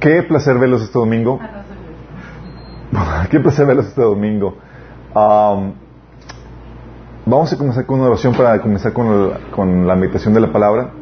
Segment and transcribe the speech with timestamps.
[0.00, 1.38] Qué placer verlos este domingo.
[3.30, 4.56] Qué placer verlos este domingo.
[5.14, 5.72] Um,
[7.26, 10.92] vamos a comenzar con una oración para comenzar con, con la meditación de la palabra.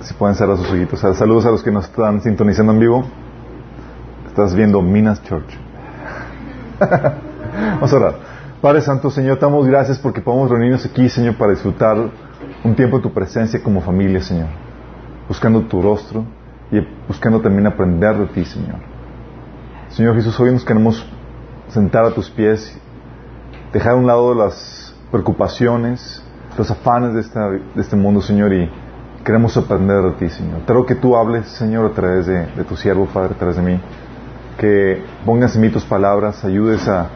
[0.00, 0.98] Si pueden cerrar sus ojitos.
[1.00, 3.04] Saludos a los que nos están sintonizando en vivo.
[4.28, 5.58] Estás viendo Minas Church.
[6.80, 8.14] Vamos a orar.
[8.62, 11.98] Padre Santo, Señor, te damos gracias porque podemos reunirnos aquí, Señor, para disfrutar
[12.64, 14.48] un tiempo de tu presencia como familia, Señor.
[15.28, 16.24] Buscando tu rostro
[16.70, 18.78] y buscando también aprender de ti, Señor.
[19.90, 21.04] Señor Jesús, hoy nos queremos
[21.68, 22.78] sentar a tus pies,
[23.72, 26.22] dejar a un lado las preocupaciones,
[26.58, 28.70] los afanes de, esta, de este mundo, Señor, y
[29.24, 30.60] queremos aprender de ti, Señor.
[30.66, 33.62] Te que tú hables, Señor, a través de, de tu siervo, Padre, a través de
[33.62, 33.80] mí.
[34.58, 37.08] Que pongas en mí tus palabras, ayudes a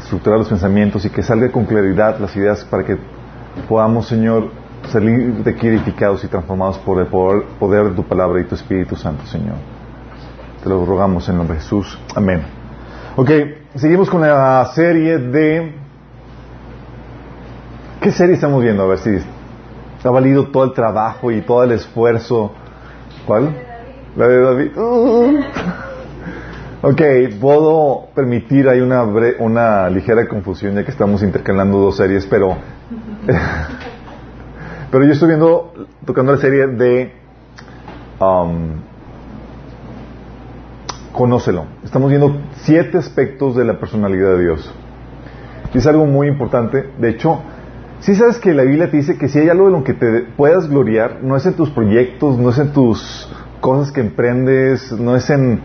[0.00, 2.98] estructurar los pensamientos y que salga con claridad las ideas para que
[3.68, 4.50] podamos, Señor,
[4.88, 8.96] salir de aquí edificados y transformados por el poder, de tu palabra y tu Espíritu
[8.96, 9.56] Santo, Señor.
[10.62, 11.98] Te lo rogamos en nombre de Jesús.
[12.14, 12.42] Amén.
[13.16, 13.30] Ok,
[13.74, 15.74] seguimos con la serie de...
[18.00, 18.82] ¿Qué serie estamos viendo?
[18.82, 19.18] A ver si
[20.04, 22.52] ha valido todo el trabajo y todo el esfuerzo.
[23.26, 23.54] ¿Cuál?
[24.16, 24.76] La de David.
[24.76, 25.40] Uh.
[26.84, 27.00] Ok,
[27.40, 29.04] puedo permitir, hay una,
[29.38, 32.56] una ligera confusión ya que estamos intercalando dos series, pero
[34.92, 35.72] Pero yo estoy viendo,
[36.04, 37.12] tocando la serie de
[38.20, 38.74] um,
[41.14, 41.64] Conócelo.
[41.82, 44.74] Estamos viendo siete aspectos de la personalidad de Dios.
[45.72, 46.90] Y es algo muy importante.
[46.98, 47.40] De hecho,
[48.00, 50.24] si sabes que la Biblia te dice que si hay algo en lo que te
[50.36, 55.16] puedas gloriar, no es en tus proyectos, no es en tus cosas que emprendes, no
[55.16, 55.62] es en,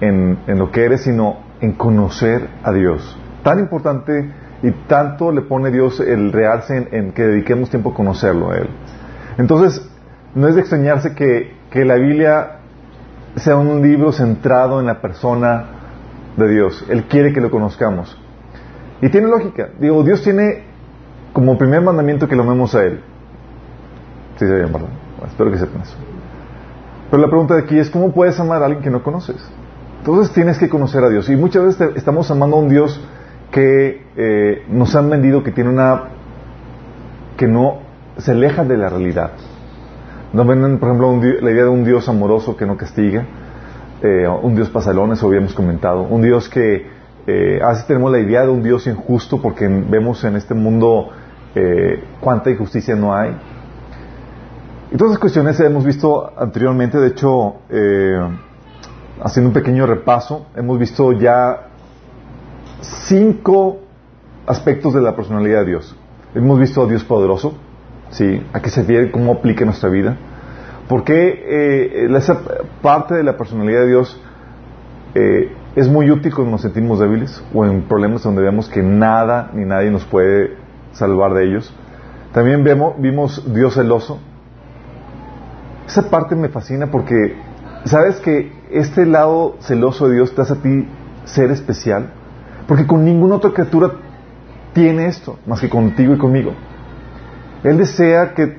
[0.00, 3.18] en, en lo que eres, sino en conocer a Dios.
[3.42, 4.30] Tan importante
[4.62, 8.68] y tanto le pone Dios el realce en, que dediquemos tiempo a conocerlo a Él.
[9.38, 9.88] Entonces,
[10.34, 12.58] no es de extrañarse que, que la Biblia
[13.36, 15.66] sea un libro centrado en la persona
[16.36, 16.84] de Dios.
[16.88, 18.18] Él quiere que lo conozcamos.
[19.00, 19.68] Y tiene lógica.
[19.78, 20.64] Digo, Dios tiene
[21.32, 23.00] como primer mandamiento que lo amemos a Él.
[24.38, 24.88] Sí, se bien, ¿verdad?
[25.26, 25.96] espero que sepan eso.
[27.10, 29.36] Pero la pregunta de aquí es, ¿cómo puedes amar a alguien que no conoces?
[30.00, 31.28] Entonces tienes que conocer a Dios.
[31.28, 33.00] Y muchas veces estamos amando a un Dios
[33.50, 36.04] que eh, nos han vendido que tiene una
[37.36, 37.78] que no
[38.18, 39.30] se aleja de la realidad.
[40.32, 43.24] Nos venden, por ejemplo, la idea de un Dios amoroso que no castiga,
[44.02, 46.86] eh, un Dios pasalones, habíamos comentado, un Dios que
[47.26, 51.10] eh, a tenemos la idea de un Dios injusto porque vemos en este mundo
[51.54, 53.36] eh, cuánta injusticia no hay.
[54.90, 57.56] Y todas esas cuestiones hemos visto anteriormente, de hecho,
[59.22, 61.67] haciendo un pequeño repaso, hemos visto ya
[62.80, 63.78] cinco
[64.46, 65.96] aspectos de la personalidad de Dios.
[66.34, 67.54] Hemos visto a Dios poderoso,
[68.10, 68.42] ¿sí?
[68.52, 69.10] ¿A qué se refiere?
[69.10, 70.16] ¿Cómo aplica nuestra vida?
[70.88, 72.40] ¿Por qué eh, esa
[72.80, 74.20] parte de la personalidad de Dios
[75.14, 79.50] eh, es muy útil cuando nos sentimos débiles o en problemas donde vemos que nada
[79.52, 80.56] ni nadie nos puede
[80.92, 81.74] salvar de ellos?
[82.32, 84.18] También vemos, vimos Dios celoso.
[85.86, 87.36] Esa parte me fascina porque
[87.84, 90.88] sabes que este lado celoso de Dios te hace a ti
[91.24, 92.12] ser especial
[92.68, 93.90] porque con ninguna otra criatura
[94.74, 96.52] tiene esto, más que contigo y conmigo.
[97.64, 98.58] Él desea que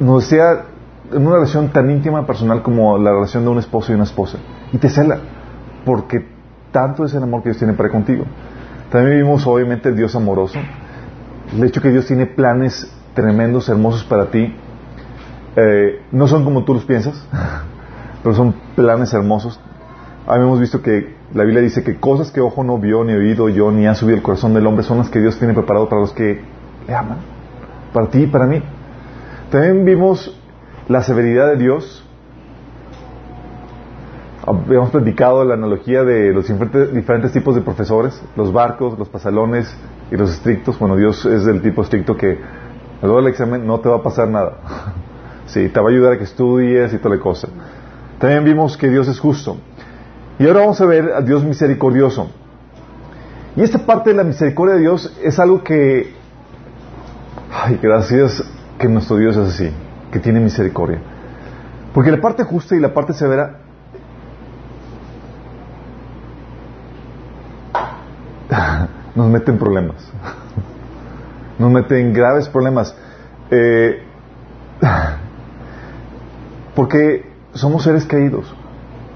[0.00, 0.64] nos sea
[1.12, 4.38] en una relación tan íntima personal como la relación de un esposo y una esposa.
[4.72, 5.18] Y te cela,
[5.84, 6.26] porque
[6.72, 8.24] tanto es el amor que Dios tiene para contigo.
[8.90, 10.58] También vivimos obviamente el Dios amoroso.
[11.54, 14.56] El hecho que Dios tiene planes tremendos, hermosos para ti.
[15.56, 17.22] Eh, no son como tú los piensas,
[18.22, 19.60] pero son planes hermosos.
[20.26, 23.70] Habíamos visto que la Biblia dice que cosas que ojo no vio, ni oído yo,
[23.70, 26.12] ni ha subido el corazón del hombre son las que Dios tiene preparado para los
[26.12, 26.42] que
[26.86, 27.18] le aman.
[27.92, 28.62] Para ti y para mí.
[29.50, 30.38] También vimos
[30.88, 32.06] la severidad de Dios.
[34.46, 39.74] Habíamos platicado la analogía de los diferentes, tipos de profesores, los barcos, los pasalones
[40.10, 40.78] y los estrictos.
[40.78, 42.38] Bueno, Dios es del tipo estricto que
[43.00, 44.56] luego del examen no te va a pasar nada.
[45.46, 47.48] sí, te va a ayudar a que estudies y toda la cosa.
[48.18, 49.56] También vimos que Dios es justo.
[50.38, 52.30] Y ahora vamos a ver a Dios misericordioso.
[53.54, 56.14] Y esta parte de la misericordia de Dios es algo que,
[57.52, 58.42] ay, gracias
[58.78, 59.70] que nuestro Dios es así,
[60.10, 61.00] que tiene misericordia.
[61.92, 63.58] Porque la parte justa y la parte severa
[69.14, 69.96] nos meten problemas.
[71.58, 72.96] Nos meten graves problemas.
[73.50, 74.02] Eh,
[76.74, 78.52] porque somos seres caídos,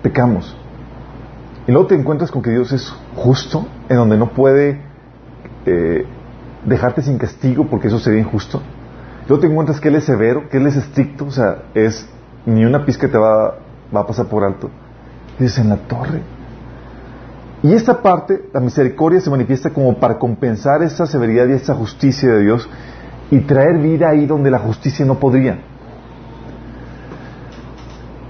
[0.03, 0.55] pecamos.
[1.67, 4.81] Y luego te encuentras con que Dios es justo, en donde no puede
[5.65, 6.07] eh,
[6.65, 8.63] dejarte sin castigo porque eso sería injusto.
[9.29, 12.09] Luego te encuentras que Él es severo, que Él es estricto, o sea, es
[12.45, 13.57] ni una pizca te va,
[13.95, 14.71] va a pasar por alto.
[15.39, 16.23] Dice, en la torre.
[17.63, 22.33] Y esta parte, la misericordia se manifiesta como para compensar esa severidad y esa justicia
[22.33, 22.69] de Dios
[23.31, 25.59] y traer vida ahí donde la justicia no podría.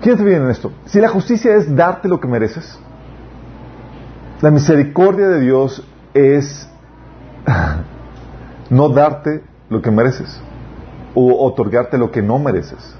[0.01, 0.73] Fíjate bien en esto.
[0.87, 2.79] Si la justicia es darte lo que mereces,
[4.41, 6.69] la misericordia de Dios es
[8.71, 10.41] no darte lo que mereces
[11.15, 12.95] o otorgarte lo que no mereces.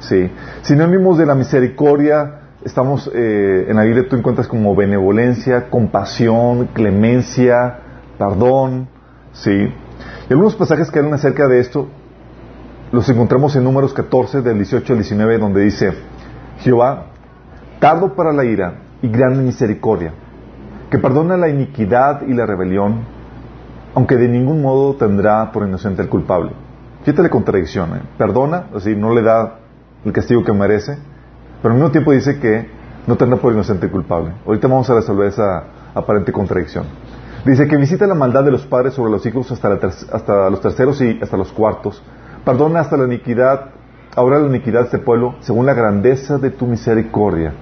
[0.00, 0.30] Sí.
[0.62, 7.78] Sinónimos de la misericordia estamos eh, en la Biblia tú encuentras como benevolencia, compasión, clemencia,
[8.18, 8.88] perdón,
[9.32, 9.72] sí.
[10.28, 11.88] Y algunos pasajes que hablan acerca de esto
[12.92, 15.92] los encontramos en Números 14 del 18 al 19 donde dice
[16.60, 17.06] Jehová
[17.80, 20.12] tardo para la ira y grande misericordia,
[20.90, 23.00] que perdona la iniquidad y la rebelión,
[23.94, 26.52] aunque de ningún modo tendrá por inocente al culpable.
[27.02, 28.00] Fíjate la contradicción, ¿eh?
[28.16, 29.58] perdona, así no le da
[30.04, 30.98] el castigo que merece,
[31.62, 32.68] pero al mismo tiempo dice que
[33.06, 34.32] no tendrá por inocente al culpable.
[34.46, 35.64] Ahorita vamos a resolver esa
[35.94, 36.84] aparente contradicción.
[37.44, 39.72] Dice que visita la maldad de los padres sobre los hijos hasta,
[40.12, 42.02] hasta los terceros y hasta los cuartos.
[42.44, 43.70] Perdona hasta la iniquidad,
[44.14, 47.52] ahora la iniquidad de este pueblo, según la grandeza de tu misericordia.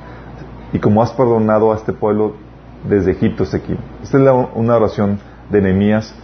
[0.73, 2.46] Y como has perdonado a este pueblo
[2.89, 3.77] desde Egipto hasta aquí.
[4.03, 5.19] Esta es una oración
[5.51, 6.15] de Nehemías.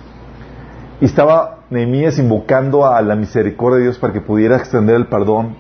[1.00, 5.56] Y estaba Nehemías invocando a la misericordia de Dios para que pudiera extender el perdón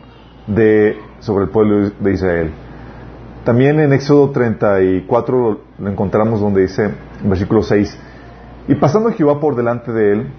[0.46, 2.52] de, sobre el pueblo de Israel.
[3.44, 6.90] También en Éxodo 34 lo encontramos donde dice,
[7.22, 7.98] en versículo 6,
[8.68, 10.32] y pasando Jehová por delante de él,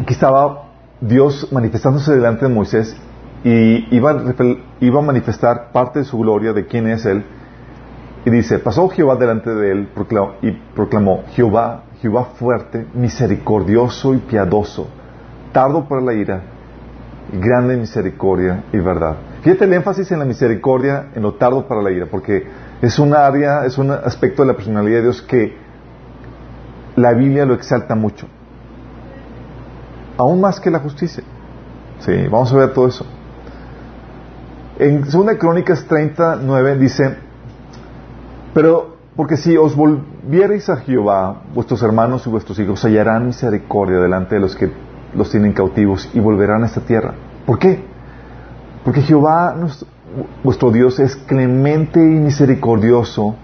[0.00, 0.70] aquí estaba
[1.00, 2.96] Dios manifestándose delante de Moisés
[3.44, 4.24] y iba
[4.80, 7.24] iba a manifestar parte de su gloria de quién es él.
[8.24, 9.88] Y dice, pasó Jehová delante de él
[10.42, 14.88] y proclamó, Jehová, Jehová fuerte, misericordioso y piadoso,
[15.52, 16.42] tardo para la ira,
[17.32, 19.16] grande misericordia y verdad.
[19.42, 22.46] Fíjate el énfasis en la misericordia, en lo tardo para la ira, porque
[22.80, 25.56] es un área, es un aspecto de la personalidad de Dios que
[26.94, 28.28] la Biblia lo exalta mucho.
[30.16, 31.24] Aún más que la justicia.
[32.00, 33.04] Sí, vamos a ver todo eso.
[34.78, 37.16] En 2 Crónicas 39 dice,
[38.54, 44.36] pero porque si os volviereis a Jehová, vuestros hermanos y vuestros hijos hallarán misericordia delante
[44.36, 44.70] de los que
[45.14, 47.14] los tienen cautivos y volverán a esta tierra.
[47.44, 47.84] ¿Por qué?
[48.84, 49.54] Porque Jehová,
[50.42, 53.36] vuestro Dios, es clemente y misericordioso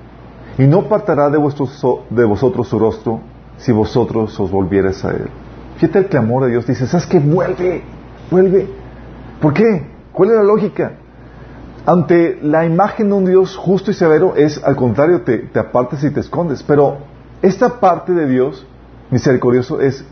[0.57, 3.21] y no apartará de, de vosotros su rostro
[3.59, 5.29] si vosotros os volviereis a Él.
[5.77, 7.19] Fíjate el clamor de Dios, dice, ¿sabes qué?
[7.19, 7.83] Vuelve,
[8.31, 8.69] vuelve.
[9.41, 9.87] ¿Por qué?
[10.13, 10.93] ¿Cuál es la lógica?
[11.87, 16.05] Ante la imagen de un Dios justo y severo es, al contrario, te, te apartes
[16.05, 16.63] y te escondes.
[16.63, 16.99] Pero
[17.43, 18.67] esta parte de Dios
[19.11, 20.05] misericordioso es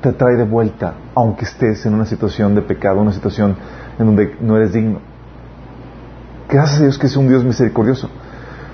[0.00, 3.56] te trae de vuelta, aunque estés en una situación de pecado, una situación
[3.98, 5.00] en donde no eres digno.
[6.48, 8.08] Gracias a Dios que es un Dios misericordioso.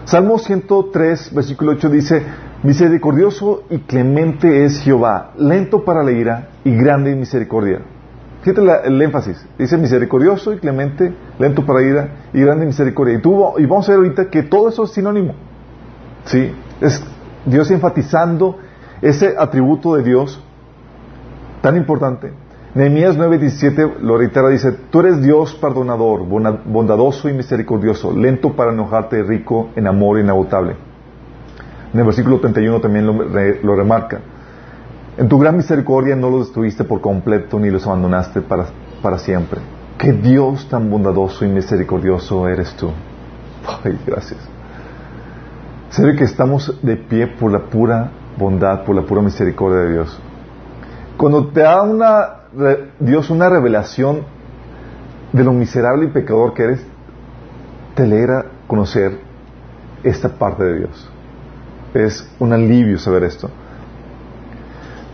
[0.04, 2.22] Salmo 103, versículo 8 dice,
[2.62, 7.80] misericordioso y clemente es Jehová, lento para la ira y grande en misericordia.
[8.42, 13.14] Fíjate el énfasis, dice misericordioso y clemente, lento para ira y grande misericordia.
[13.14, 15.34] Y, tú, y vamos a ver ahorita que todo eso es sinónimo.
[16.24, 16.52] ¿Sí?
[16.80, 17.02] Es
[17.46, 18.58] Dios enfatizando
[19.00, 20.42] ese atributo de Dios
[21.60, 22.32] tan importante.
[22.74, 29.22] Nehemías 9:17 lo reitera, dice, tú eres Dios perdonador, bondadoso y misericordioso, lento para enojarte,
[29.22, 30.76] rico en amor inagotable.
[31.92, 34.20] En el versículo 31 también lo, remarca.
[35.16, 38.66] En tu gran misericordia no los destruiste por completo ni los abandonaste para,
[39.02, 39.60] para siempre.
[39.98, 42.90] Qué Dios tan bondadoso y misericordioso eres tú.
[43.84, 44.40] Ay, gracias.
[45.90, 50.18] Sé que estamos de pie por la pura bondad, por la pura misericordia de Dios.
[51.18, 52.26] Cuando te da una,
[52.98, 54.22] Dios una revelación
[55.32, 56.86] de lo miserable y pecador que eres,
[57.94, 59.18] te alegra conocer
[60.02, 61.10] esta parte de Dios.
[61.92, 63.50] Es un alivio saber esto.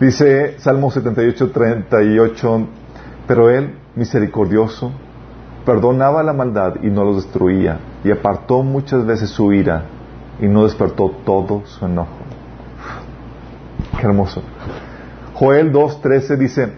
[0.00, 2.66] Dice Salmo 78, 38,
[3.26, 4.92] pero Él, misericordioso,
[5.66, 9.86] perdonaba la maldad y no los destruía, y apartó muchas veces su ira
[10.40, 12.16] y no despertó todo su enojo.
[13.98, 14.42] Qué hermoso.
[15.34, 16.72] Joel 2.13 dice,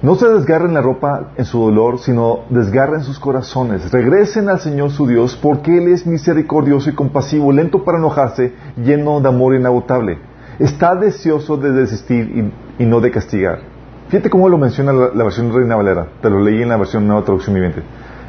[0.00, 3.92] no se desgarren la ropa en su dolor, sino desgarren sus corazones.
[3.92, 9.20] Regresen al Señor su Dios, porque Él es misericordioso y compasivo, lento para enojarse, lleno
[9.20, 10.18] de amor inagotable.
[10.58, 13.60] Está deseoso de desistir y, no de castigar.
[14.08, 16.06] Fíjate cómo lo menciona la, versión Reina Valera.
[16.20, 17.82] Te lo leí en la versión Nueva Traducción Viviente.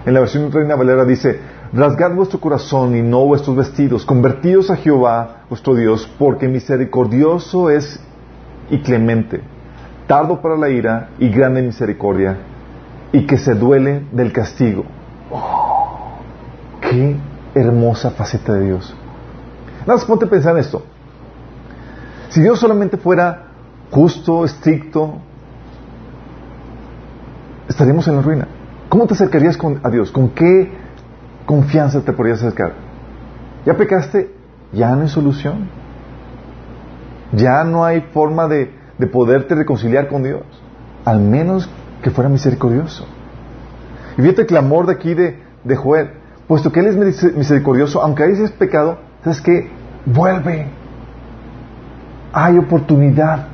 [0.06, 1.40] En la versión Reina Valera dice,
[1.74, 8.00] rasgad vuestro corazón y no vuestros vestidos, convertidos a Jehová vuestro Dios, porque misericordioso es
[8.70, 9.42] y clemente,
[10.08, 12.38] tardo para la ira y grande misericordia,
[13.12, 14.86] y que se duele del castigo.
[16.82, 17.16] ¡Qué
[17.54, 18.96] hermosa faceta de Dios!
[19.82, 20.84] Nada más ponte a pensar en esto.
[22.36, 23.44] Si Dios solamente fuera
[23.92, 25.20] justo, estricto,
[27.70, 28.48] estaríamos en la ruina.
[28.90, 30.12] ¿Cómo te acercarías a Dios?
[30.12, 30.70] ¿Con qué
[31.46, 32.74] confianza te podrías acercar?
[33.66, 34.36] ¿Ya pecaste?
[34.74, 35.70] Ya no hay solución.
[37.32, 40.44] Ya no hay forma de, de poderte reconciliar con Dios.
[41.06, 41.70] Al menos
[42.02, 43.06] que fuera misericordioso.
[44.18, 46.10] Y fíjate el clamor de aquí de, de Joel.
[46.50, 49.70] Puesto que Él es misericordioso, aunque hayas pecado, ¿sabes qué?
[50.06, 50.84] Vuelve.
[52.38, 53.48] Hay oportunidad.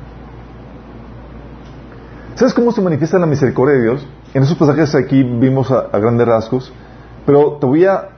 [2.34, 4.08] ¿Sabes cómo se manifiesta la misericordia de Dios?
[4.34, 6.72] En esos pasajes aquí vimos a, grandes rasgos,
[7.24, 8.08] pero te voy a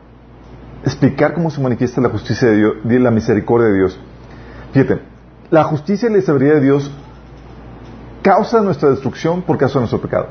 [0.83, 4.01] explicar cómo se manifiesta la justicia de Dios, la misericordia de Dios.
[4.73, 5.03] Fíjate,
[5.51, 6.91] la justicia y la sabiduría de Dios
[8.23, 10.29] causa nuestra destrucción por causa de nuestro pecado.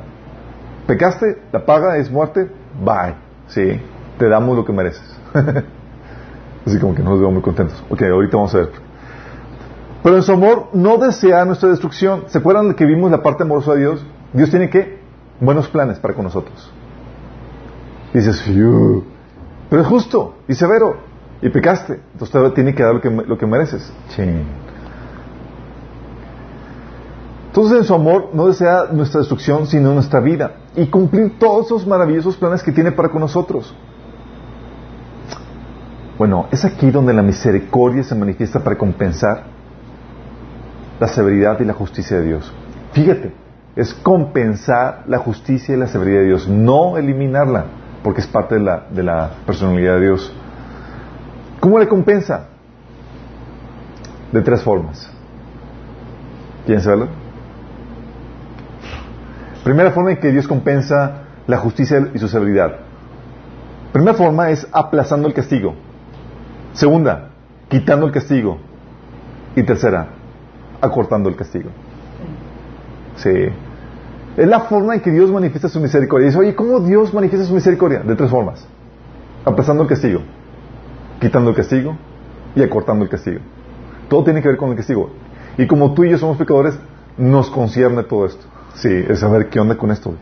[0.87, 2.49] Pecaste, la paga es muerte,
[2.83, 3.13] bye.
[3.49, 3.79] Sí,
[4.17, 5.15] te damos lo que mereces.
[6.65, 7.83] Así como que nos veo muy contentos.
[7.91, 8.92] Ok, ahorita vamos a ver.
[10.03, 12.25] Pero en su amor no desea nuestra destrucción.
[12.27, 14.05] ¿Se acuerdan de que vimos la parte amorosa de Dios?
[14.33, 14.99] Dios tiene que
[15.39, 16.71] buenos planes para con nosotros.
[18.13, 18.43] Y dices,
[19.69, 20.97] pero es justo y severo.
[21.41, 22.01] Y pecaste.
[22.13, 23.93] Entonces te tiene que dar lo que, lo que mereces.
[27.47, 30.57] Entonces en su amor no desea nuestra destrucción, sino nuestra vida.
[30.75, 33.73] Y cumplir todos esos maravillosos planes que tiene para con nosotros.
[36.17, 39.52] Bueno, es aquí donde la misericordia se manifiesta para compensar
[41.03, 42.49] la severidad y la justicia de Dios.
[42.93, 43.33] Fíjate,
[43.75, 47.65] es compensar la justicia y la severidad de Dios, no eliminarla,
[48.05, 50.33] porque es parte de la, personalidad de Dios.
[51.59, 52.45] ¿Cómo le compensa?
[54.31, 55.11] De tres formas.
[56.65, 57.07] ¿Quieren saberlo?
[59.65, 62.77] Primera forma en que Dios compensa la justicia y su severidad.
[63.91, 65.75] Primera forma es aplazando el castigo.
[66.71, 67.31] Segunda,
[67.67, 68.57] quitando el castigo.
[69.53, 70.22] Y tercera,
[70.83, 71.69] acortando el castigo.
[73.15, 73.31] Sí.
[74.35, 76.27] Es la forma en que Dios manifiesta su misericordia.
[76.27, 77.99] dice, oye, ¿cómo Dios manifiesta su misericordia?
[77.99, 78.67] De tres formas.
[79.45, 80.21] Aplazando el castigo,
[81.21, 81.95] quitando el castigo
[82.55, 83.39] y acortando el castigo.
[84.09, 85.09] Todo tiene que ver con el castigo.
[85.57, 86.77] Y como tú y yo somos pecadores,
[87.17, 88.45] nos concierne todo esto.
[88.75, 90.13] Sí, es saber qué onda con esto.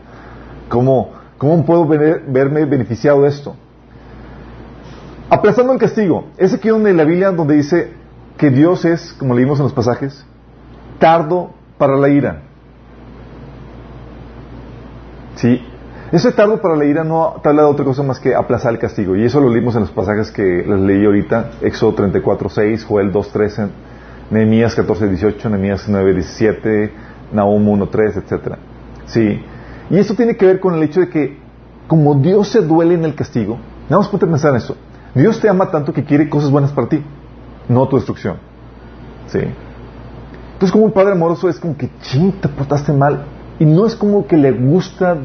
[0.68, 3.56] ¿Cómo, cómo puedo verme beneficiado de esto?
[5.28, 6.26] Aplazando el castigo.
[6.36, 7.94] Es aquí donde la Biblia donde dice
[8.36, 10.24] que Dios es, como leímos en los pasajes,
[11.02, 12.42] tardo para la ira.
[15.34, 15.60] ¿Sí?
[16.12, 18.78] Ese tardo para la ira no te habla de otra cosa más que aplazar el
[18.78, 19.16] castigo.
[19.16, 21.50] Y eso lo leímos en los pasajes que les leí ahorita.
[21.62, 23.68] Éxodo 34, 6, Joel 2, 13,
[24.30, 26.92] Nehemías 14, 18, Nehemías 9, 17,
[27.32, 28.54] Nahum 1, 3, etc.
[29.06, 29.44] ¿Sí?
[29.90, 31.36] Y esto tiene que ver con el hecho de que
[31.88, 33.58] como Dios se duele en el castigo,
[33.90, 34.76] vamos a pensar en eso.
[35.16, 37.02] Dios te ama tanto que quiere cosas buenas para ti,
[37.68, 38.36] no tu destrucción.
[39.26, 39.40] ¿Sí?
[40.62, 43.24] Entonces como un padre amoroso es como que, ching, te portaste mal.
[43.58, 45.16] Y no es como que le gusta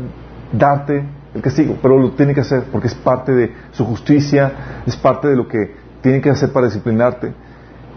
[0.51, 4.96] darte el castigo, pero lo tiene que hacer porque es parte de su justicia, es
[4.98, 7.36] parte de lo que tiene que hacer para disciplinarte.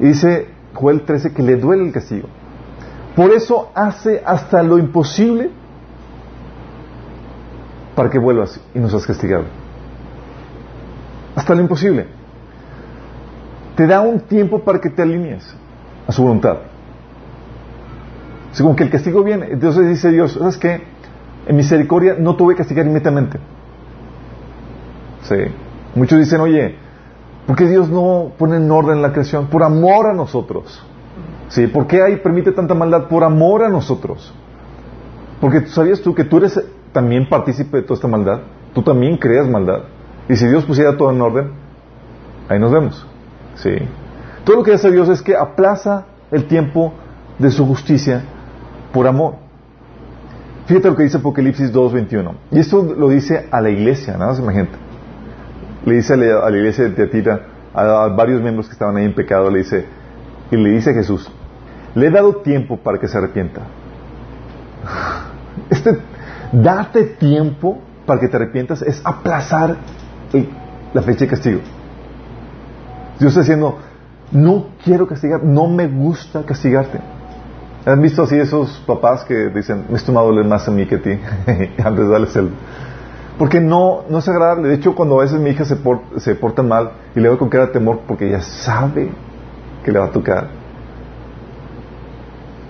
[0.01, 2.29] Y dice Joel 13 que le duele el castigo.
[3.17, 5.49] Por eso hace hasta lo imposible
[7.97, 9.45] para que vuelvas y no seas castigado.
[11.35, 12.07] Hasta lo imposible.
[13.77, 15.57] Te da un tiempo para que te alinees
[16.07, 16.59] a su voluntad.
[18.53, 19.49] Según que el castigo viene.
[19.51, 20.83] Entonces dice Dios, ¿sabes qué?
[21.47, 23.39] En misericordia no tuve que castigar inmediatamente.
[25.23, 25.37] Sí.
[25.95, 26.77] Muchos dicen, oye,
[27.47, 29.47] ¿por qué Dios no pone en orden la creación?
[29.47, 30.83] Por amor a nosotros.
[31.49, 31.67] ¿Sí?
[31.67, 33.09] ¿Por qué ahí permite tanta maldad?
[33.09, 34.33] Por amor a nosotros.
[35.41, 36.61] Porque sabías tú que tú eres
[36.93, 38.41] también partícipe de toda esta maldad.
[38.73, 39.83] Tú también creas maldad.
[40.29, 41.51] Y si Dios pusiera todo en orden,
[42.49, 43.07] ahí nos vemos.
[43.57, 43.71] ¿Sí?
[44.45, 46.93] Todo lo que hace Dios es que aplaza el tiempo
[47.39, 48.23] de su justicia
[48.93, 49.35] por amor.
[50.67, 52.33] Fíjate lo que dice Apocalipsis 2.21.
[52.53, 54.77] Y esto lo dice a la iglesia, nada más imagínate.
[55.85, 59.51] Le dice a la, iglesia de Teatira, a, varios miembros que estaban ahí en pecado,
[59.51, 59.87] le dice,
[60.51, 61.31] y le dice a Jesús,
[61.95, 63.63] le he dado tiempo para que se arrepienta.
[65.69, 65.99] Este,
[66.53, 69.77] date tiempo para que te arrepientas es aplazar
[70.95, 71.61] la fecha de castigo.
[73.19, 73.79] Dios está diciendo,
[74.33, 77.01] no quiero castigar, no me gusta castigarte.
[77.87, 81.03] ¿Han visto así esos papás que dicen, va a doler más a mí que a
[81.03, 81.19] ti?
[81.83, 82.49] Antes de.
[83.39, 84.69] Porque no, no es agradable.
[84.69, 85.79] De hecho, cuando a veces mi hija se,
[86.19, 89.11] se porta mal y le doy con cara temor porque ella sabe
[89.83, 90.49] que le va a tocar,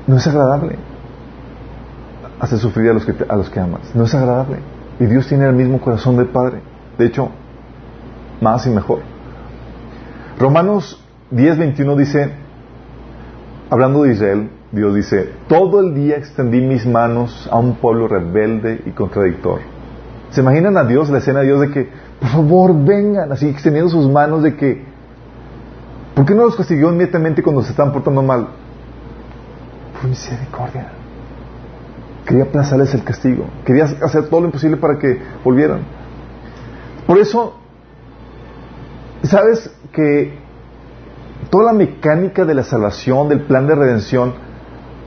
[0.07, 0.79] no es agradable
[2.39, 3.95] hacer sufrir a los que, a los que amas.
[3.95, 4.59] No es agradable.
[4.99, 6.61] Y Dios tiene el mismo corazón del Padre.
[6.99, 7.31] De hecho,
[8.41, 9.01] más y mejor.
[10.39, 12.33] Romanos 10.21 dice,
[13.69, 18.83] hablando de Israel, Dios dice, todo el día extendí mis manos a un pueblo rebelde
[18.87, 19.61] y contradictor.
[20.31, 21.89] ¿Se imaginan a Dios, la escena de Dios de que,
[22.21, 24.85] por favor, vengan, así extendiendo sus manos de que,
[26.15, 28.47] ¿por qué no los castigó inmediatamente cuando se están portando mal?
[30.01, 30.93] Por misericordia.
[32.25, 33.47] Quería aplazarles el castigo.
[33.65, 35.81] Quería hacer todo lo imposible para que volvieran.
[37.09, 37.55] Por eso,
[39.25, 40.39] ¿sabes que
[41.51, 44.50] toda la mecánica de la salvación, del plan de redención,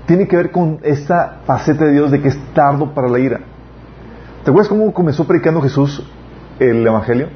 [0.05, 3.39] tiene que ver con esta faceta de Dios de que es tardo para la ira?
[4.43, 6.03] ¿Te acuerdas cómo comenzó predicando Jesús
[6.59, 7.29] el Evangelio?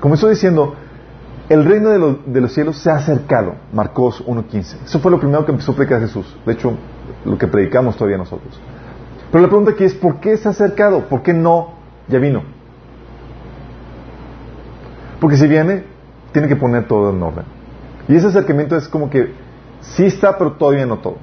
[0.00, 0.74] Comenzó diciendo,
[1.48, 4.84] el reino de, los cielos se ha acercado, Marcos 1.15.
[4.84, 6.36] Eso fue lo primero que empezó a predicar Jesús.
[6.44, 6.76] De hecho,
[7.24, 8.60] lo que predicamos todavía nosotros.
[9.30, 11.08] Pero la pregunta aquí es, ¿por qué se ha acercado?
[11.08, 11.74] ¿Por qué no
[12.08, 12.42] ya vino?
[15.20, 15.84] Porque si viene,
[16.32, 17.44] tiene que poner todo en orden.
[18.08, 19.32] Y ese acercamiento es como que
[19.80, 21.16] sí está, pero todavía no todo.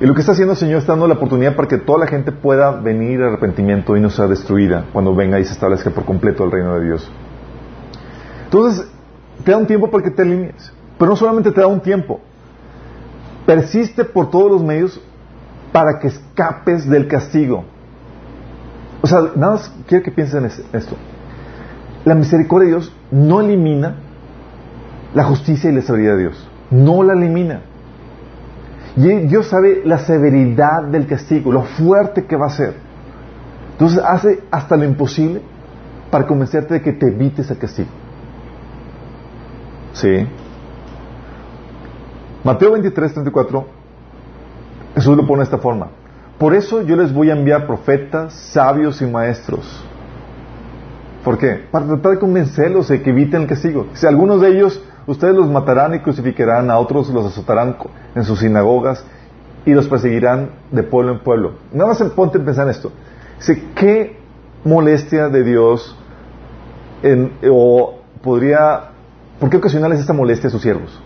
[0.00, 2.06] Y lo que está haciendo el Señor está dando la oportunidad para que toda la
[2.06, 6.06] gente pueda venir a arrepentimiento y no sea destruida cuando venga y se establezca por
[6.06, 7.10] completo el reino de Dios.
[8.44, 8.88] Entonces,
[9.44, 10.72] te da un tiempo para que te alinees.
[10.98, 12.20] Pero no solamente te da un tiempo,
[13.46, 15.00] persiste por todos los medios
[15.72, 17.64] para que escapes del castigo.
[19.02, 20.96] O sea, nada más quiero que piensen en esto.
[22.04, 23.96] La misericordia de Dios no elimina
[25.14, 26.48] la justicia y la severidad de Dios.
[26.70, 27.62] No la elimina.
[28.96, 32.74] Y Dios sabe la severidad del castigo, lo fuerte que va a ser.
[33.72, 35.40] Entonces hace hasta lo imposible
[36.10, 37.88] para convencerte de que te evites el castigo.
[39.92, 40.26] ¿Sí?
[42.42, 43.66] Mateo 23, 34,
[44.94, 45.88] Jesús lo pone de esta forma.
[46.38, 49.84] Por eso yo les voy a enviar profetas, sabios y maestros.
[51.22, 51.66] ¿Por qué?
[51.70, 53.88] Para tratar de convencerlos de que eviten el castigo.
[53.92, 57.76] Si algunos de ellos ustedes los matarán y crucificarán, a otros los azotarán
[58.14, 59.04] en sus sinagogas
[59.66, 61.54] y los perseguirán de pueblo en pueblo.
[61.72, 62.92] Nada más ponte a pensar en esto.
[63.74, 64.16] ¿qué
[64.64, 65.96] molestia de Dios
[67.50, 68.90] o podría,
[69.40, 71.02] por qué ocasionarles esta molestia a sus siervos?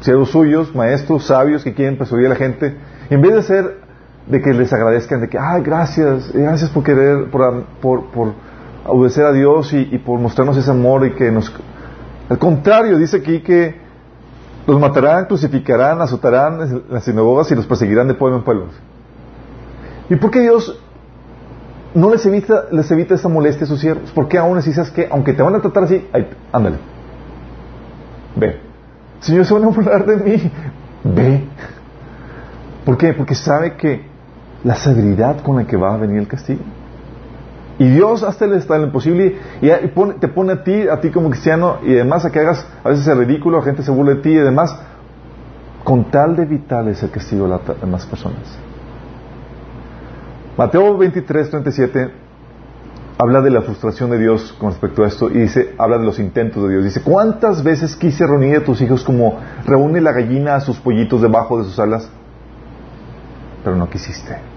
[0.00, 2.76] Siervos suyos, maestros, sabios que quieren persuadir a la gente,
[3.08, 3.82] en vez de ser
[4.26, 8.32] de que les agradezcan, de que, ay, gracias, gracias por querer, por, por,
[8.84, 11.52] obedecer a Dios y, y, por mostrarnos ese amor y que nos
[12.28, 13.80] al contrario, dice aquí que
[14.66, 18.66] los matarán, crucificarán, azotarán las sinagogas y los perseguirán de pueblo en pueblo.
[20.08, 20.78] ¿Y por qué Dios
[21.94, 24.10] no les evita, les evita esa molestia a sus siervos?
[24.12, 26.06] ¿Por qué aún así sabes que, aunque te van a tratar así,
[26.52, 26.76] ándale,
[28.36, 28.60] ve.
[29.20, 30.52] Señor, se van a burlar de mí,
[31.04, 31.44] ve.
[32.84, 33.12] ¿Por qué?
[33.14, 34.04] Porque sabe que
[34.64, 36.60] la severidad con la que va a venir el castigo.
[37.82, 39.68] Y Dios hasta el está lo imposible y,
[40.20, 43.08] te pone a ti, a ti como cristiano, y además a que hagas a veces
[43.08, 44.78] el ridículo, la gente se burla de ti y además,
[45.82, 48.56] con tal de evitar ese castigo a las demás personas.
[50.56, 52.12] Mateo 23, 37
[53.18, 56.20] habla de la frustración de Dios con respecto a esto y dice, habla de los
[56.20, 56.84] intentos de Dios.
[56.84, 61.20] Dice, ¿cuántas veces quise reunir a tus hijos como reúne la gallina a sus pollitos
[61.20, 62.08] debajo de sus alas?
[63.64, 64.51] Pero no quisiste.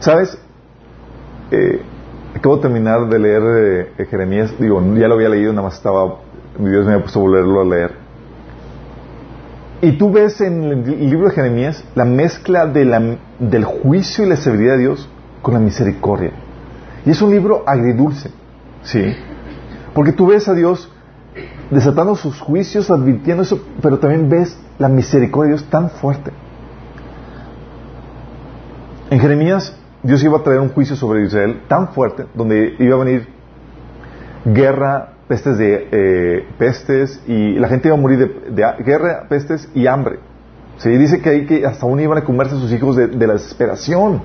[0.00, 0.36] ¿Sabes?
[1.50, 1.82] Eh,
[2.34, 3.42] acabo de terminar de leer
[3.98, 6.16] eh, Jeremías, digo, ya lo había leído, nada más estaba,
[6.58, 7.92] Dios me había puesto a volverlo a leer.
[9.82, 14.28] Y tú ves en el libro de Jeremías la mezcla de la, del juicio y
[14.28, 15.08] la severidad de Dios
[15.42, 16.32] con la misericordia.
[17.04, 18.30] Y es un libro agridulce,
[18.82, 19.14] ¿sí?
[19.94, 20.90] Porque tú ves a Dios
[21.70, 26.30] desatando sus juicios, advirtiendo eso, pero también ves la misericordia de Dios tan fuerte.
[29.10, 32.98] En Jeremías Dios iba a traer un juicio sobre Israel tan fuerte, donde iba a
[33.04, 33.28] venir
[34.44, 38.18] guerra, pestes de eh, pestes y la gente iba a morir
[38.50, 40.18] de, guerra, pestes y hambre.
[40.78, 43.34] Se dice que ahí que hasta aún iban a comerse a sus hijos de, la
[43.34, 44.22] desesperación.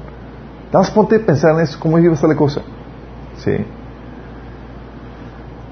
[0.71, 2.61] Nada ponte a pensar en eso, cómo iba a estar la cosa.
[3.38, 3.51] ¿Sí?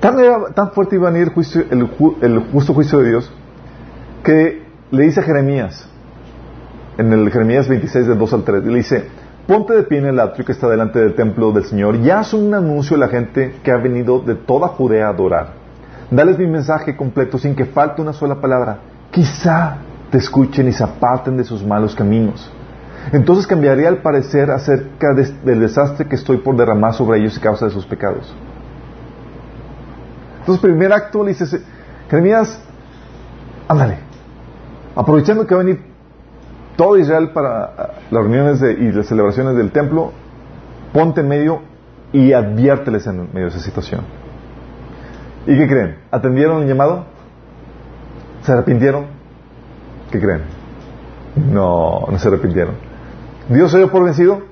[0.02, 1.32] Tan, fuerte iba a venir
[1.72, 1.90] el,
[2.22, 3.32] el justo juicio de Dios
[4.24, 5.88] que le dice a Jeremías,
[6.98, 9.08] en el Jeremías 26 del 2 al 3, le dice,
[9.48, 12.34] Ponte de pie en el atrio que está delante del templo del Señor y haz
[12.34, 15.48] un anuncio a la gente que ha venido de toda Judea a adorar.
[16.10, 18.78] Dales mi mensaje completo sin que falte una sola palabra.
[19.12, 19.78] Quizá
[20.12, 22.50] te escuchen y se aparten de sus malos caminos.
[23.12, 27.66] Entonces cambiaría el parecer acerca del desastre que estoy por derramar sobre ellos a causa
[27.66, 28.34] de sus pecados.
[30.40, 31.62] Entonces, primer acto le dice,
[32.10, 32.62] Jeremías,
[33.68, 33.98] ándale,
[34.96, 35.93] aprovechando que va a venir
[36.76, 40.12] todo Israel para ah, las reuniones y las celebraciones del templo,
[40.92, 41.62] ponte en medio
[42.12, 44.02] y adviérteles en medio de esa situación.
[45.46, 45.98] ¿Y qué creen?
[46.12, 47.06] ¿Atendieron el llamado?
[48.44, 49.06] ¿Se arrepintieron?
[50.12, 50.42] ¿Qué creen?
[51.52, 52.76] No, no se arrepintieron.
[53.50, 54.44] ¿Dios se dio por vencido?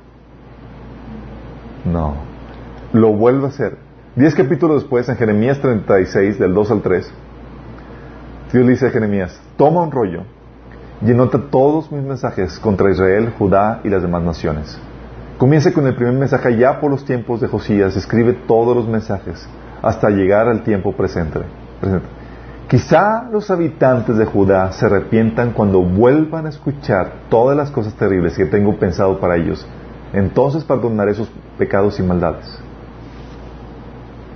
[1.85, 2.15] No.
[2.93, 3.77] Lo vuelve a hacer.
[4.15, 7.13] Diez capítulos después, en Jeremías 36, del 2 al 3,
[8.51, 10.23] Dios le dice a Jeremías, toma un rollo
[11.03, 14.79] y anota todos mis mensajes contra Israel, Judá y las demás naciones.
[15.37, 19.47] Comienza con el primer mensaje ya por los tiempos de Josías, escribe todos los mensajes
[19.81, 21.39] hasta llegar al tiempo presente.
[21.79, 22.05] presente.
[22.67, 28.37] Quizá los habitantes de Judá se arrepientan cuando vuelvan a escuchar todas las cosas terribles
[28.37, 29.67] que tengo pensado para ellos.
[30.13, 32.45] Entonces perdonaré sus pecados y maldades.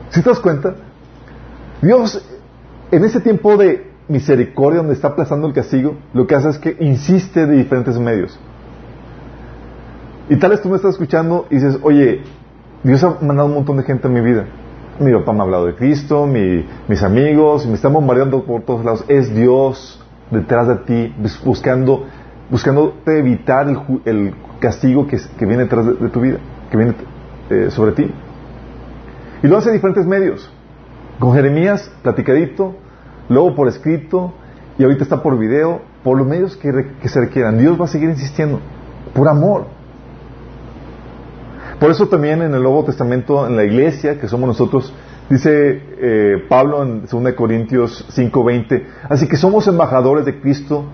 [0.09, 0.75] ¿Si te das cuenta?
[1.81, 2.27] Dios,
[2.91, 6.77] en ese tiempo de misericordia donde está aplazando el castigo, lo que hace es que
[6.79, 8.39] insiste de diferentes medios.
[10.29, 12.21] Y tal vez tú me estás escuchando y dices, oye,
[12.83, 14.45] Dios ha mandado un montón de gente a mi vida.
[14.99, 19.05] Mi papá me ha hablado de Cristo, mis amigos, me están bombardeando por todos lados.
[19.07, 22.05] Es Dios detrás de ti, buscando,
[22.49, 23.67] buscando evitar
[24.05, 26.37] el, castigo que, viene detrás de, tu vida,
[26.71, 26.95] que viene
[27.49, 28.11] eh, sobre ti.
[29.43, 30.49] Y lo hace a diferentes medios.
[31.19, 32.75] Con Jeremías, platicadito,
[33.29, 34.33] luego por escrito,
[34.77, 36.71] y ahorita está por video, por los medios que,
[37.07, 37.57] se requieran.
[37.57, 38.59] Dios va a seguir insistiendo,
[39.13, 39.65] por amor.
[41.79, 44.93] Por eso también en el Nuevo Testamento, en la iglesia, que somos nosotros,
[45.29, 50.85] dice eh, Pablo en 2 Corintios 5:20, así que somos embajadores de Cristo.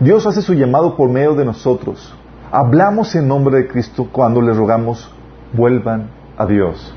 [0.00, 2.14] Dios hace su llamado por medio de nosotros.
[2.50, 5.10] Hablamos en nombre de Cristo cuando les rogamos,
[5.52, 6.94] vuelvan a Dios.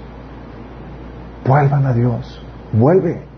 [1.45, 2.41] Vuelvan a Dios.
[2.71, 3.28] Vuelve.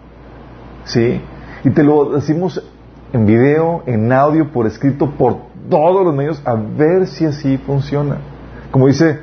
[0.85, 1.21] ¿Sí?
[1.63, 2.63] Y te lo decimos
[3.13, 5.37] en video, en audio, por escrito, por
[5.69, 8.17] todos los medios, a ver si así funciona.
[8.71, 9.19] Como dice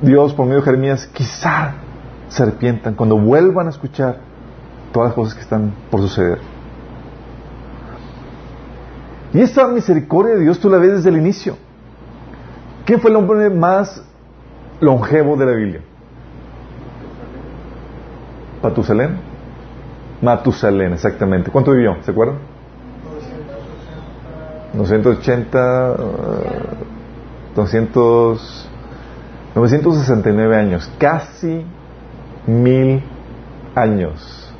[0.00, 1.74] Dios por medio de Jeremías, quizá
[2.28, 4.18] se arrepientan cuando vuelvan a escuchar
[4.92, 6.38] todas las cosas que están por suceder.
[9.34, 11.56] Y esta misericordia de Dios tú la ves desde el inicio.
[12.84, 14.02] ¿Quién fue el hombre más
[14.80, 15.80] longevo de la Biblia?
[18.60, 19.31] ¿Patusalén?
[20.22, 21.50] Matusalén, exactamente.
[21.50, 21.96] ¿Cuánto vivió?
[22.02, 22.38] ¿Se acuerdan?
[24.72, 25.96] 280,
[27.54, 28.68] 200,
[29.54, 31.66] 969 años, casi
[32.46, 33.02] mil
[33.74, 34.54] años.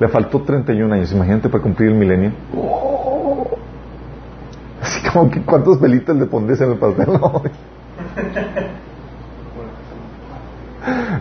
[0.00, 2.32] Le faltó 31 años, imagínate para cumplir el milenio.
[4.80, 7.12] Así como que cuántos velitas le pondrías en el pastel.
[7.12, 7.42] No?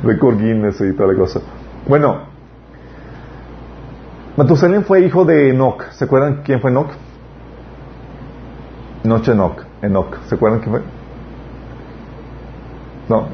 [0.04, 1.42] Record Guinness y toda la cosa.
[1.88, 2.22] Bueno,
[4.38, 5.84] Matusalén fue hijo de Enoch.
[5.92, 6.92] ¿Se acuerdan quién fue Enoch?
[9.04, 9.64] Noche Enoch.
[9.82, 10.18] Enoch.
[10.28, 10.82] ¿Se acuerdan quién fue?
[13.10, 13.28] No.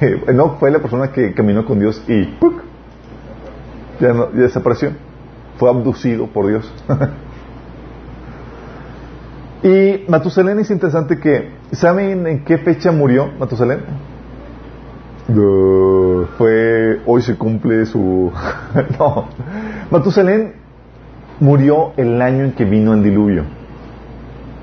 [0.28, 2.28] Enoch fue la persona que caminó con Dios y
[4.00, 4.92] Ya, desapareció.
[5.58, 6.72] Fue abducido por Dios.
[9.62, 13.80] y Matusalén es interesante que, ¿saben en qué fecha murió Matusalén?
[16.36, 18.32] fue, hoy se cumple su...
[18.98, 19.28] no.
[19.92, 20.54] Matusalén
[21.38, 23.44] murió el año en que vino el diluvio.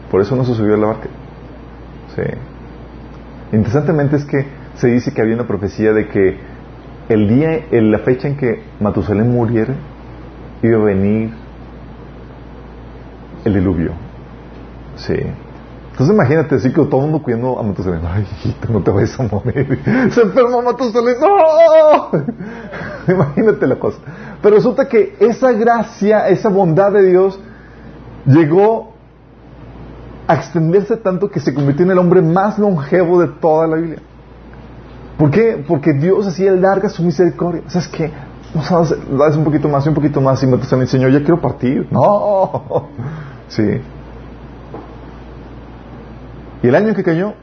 [0.09, 1.07] Por eso no se subió a la barca.
[2.15, 3.55] Sí.
[3.55, 6.35] Interesantemente es que se dice que había una profecía de que
[7.09, 9.75] el día, la fecha en que Matusalén muriera,
[10.63, 11.29] iba a venir
[13.45, 13.91] el diluvio.
[14.95, 15.13] Sí.
[15.99, 17.99] Entonces imagínate así que todo el mundo cuidando a Matusalén.
[18.05, 19.81] Ay, hijito, no te vayas a morir.
[20.11, 21.15] Se enfermó Matusalén.
[21.19, 22.09] ¡No!
[23.13, 23.97] imagínate la cosa.
[24.41, 27.37] Pero resulta que esa gracia, esa bondad de Dios
[28.25, 28.93] llegó
[30.25, 33.99] a extenderse tanto que se convirtió en el hombre más longevo de toda la Biblia.
[35.17, 35.61] ¿Por qué?
[35.67, 37.63] Porque Dios así larga su misericordia.
[37.67, 38.09] ¿Sabes qué?
[38.55, 38.95] No sabes,
[39.35, 41.89] un poquito más y un poquito más y dice, Señor, ya quiero partir.
[41.91, 42.87] No.
[43.49, 43.81] Sí.
[46.61, 47.33] Y el año que cayó,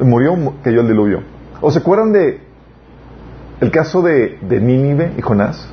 [0.00, 1.22] murió, cayó el diluvio.
[1.60, 2.40] ¿O se acuerdan de
[3.60, 5.68] el caso de, Nínive y Jonás?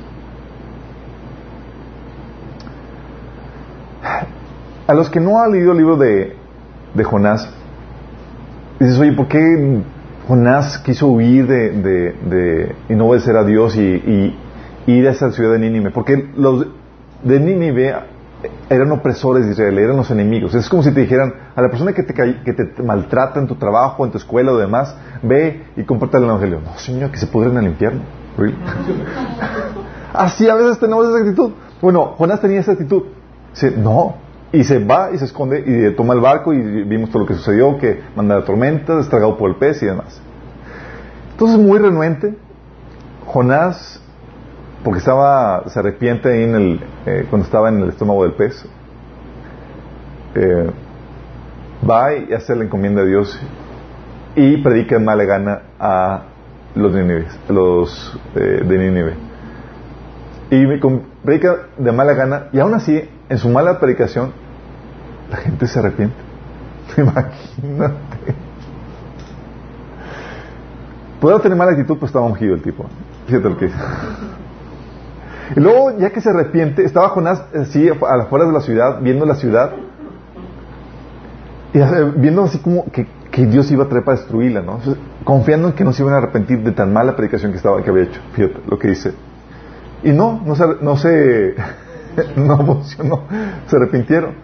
[4.86, 6.36] A los que no han leído el libro de,
[7.04, 7.48] Jonás,
[8.80, 9.82] dices, oye, ¿por qué
[10.28, 14.34] Jonás quiso huir de, y no obedecer a Dios y,
[14.86, 15.90] ir a esa ciudad de Nínive?
[15.90, 16.66] Porque los
[17.22, 17.94] de Nínive
[18.68, 20.54] eran opresores de Israel, eran los enemigos.
[20.54, 23.54] Es como si te dijeran a la persona que te, que te maltrata en tu
[23.54, 26.60] trabajo, en tu escuela o demás, ve y comparte el evangelio.
[26.64, 28.02] No, señor, que se pudren en el infierno.
[30.12, 31.52] Así a veces tenemos esa actitud.
[31.80, 33.04] Bueno, Jonás tenía esa actitud.
[33.52, 34.16] Dice, no,
[34.52, 37.34] y se va y se esconde y toma el barco y vimos todo lo que
[37.34, 40.20] sucedió, que manda la tormenta, destragado por el pez y demás.
[41.32, 42.36] Entonces, muy renuente,
[43.26, 44.02] Jonás
[44.86, 48.64] porque estaba, se arrepiente ahí en el, eh, cuando estaba en el estómago del pez.
[50.36, 50.70] Eh,
[51.90, 53.36] va y hace la encomienda de Dios
[54.36, 56.22] y predica de mala gana a
[56.76, 56.92] los,
[57.48, 59.14] los eh, de Nínive.
[60.52, 60.64] Y
[61.24, 64.30] predica de mala gana y aún así, en su mala predicación,
[65.32, 66.14] la gente se arrepiente.
[66.96, 68.36] Imagínate.
[71.20, 72.86] Puede tener mala actitud, pues estaba ungido el tipo.
[73.26, 73.78] Fíjate lo que dice.
[75.54, 79.00] Y luego, ya que se arrepiente, estaba Jonás así a las afueras de la ciudad,
[79.00, 79.72] viendo la ciudad,
[81.72, 81.78] y
[82.18, 83.06] viendo así como que,
[83.46, 84.80] Dios iba a traer para destruirla, ¿no?
[85.24, 87.90] confiando en que no se iban a arrepentir de tan mala predicación que estaba que
[87.90, 88.20] había hecho.
[88.32, 89.12] Fíjate lo que dice.
[90.02, 91.54] Y no, no se, no se,
[92.36, 93.24] no funcionó,
[93.66, 94.34] se arrepintieron.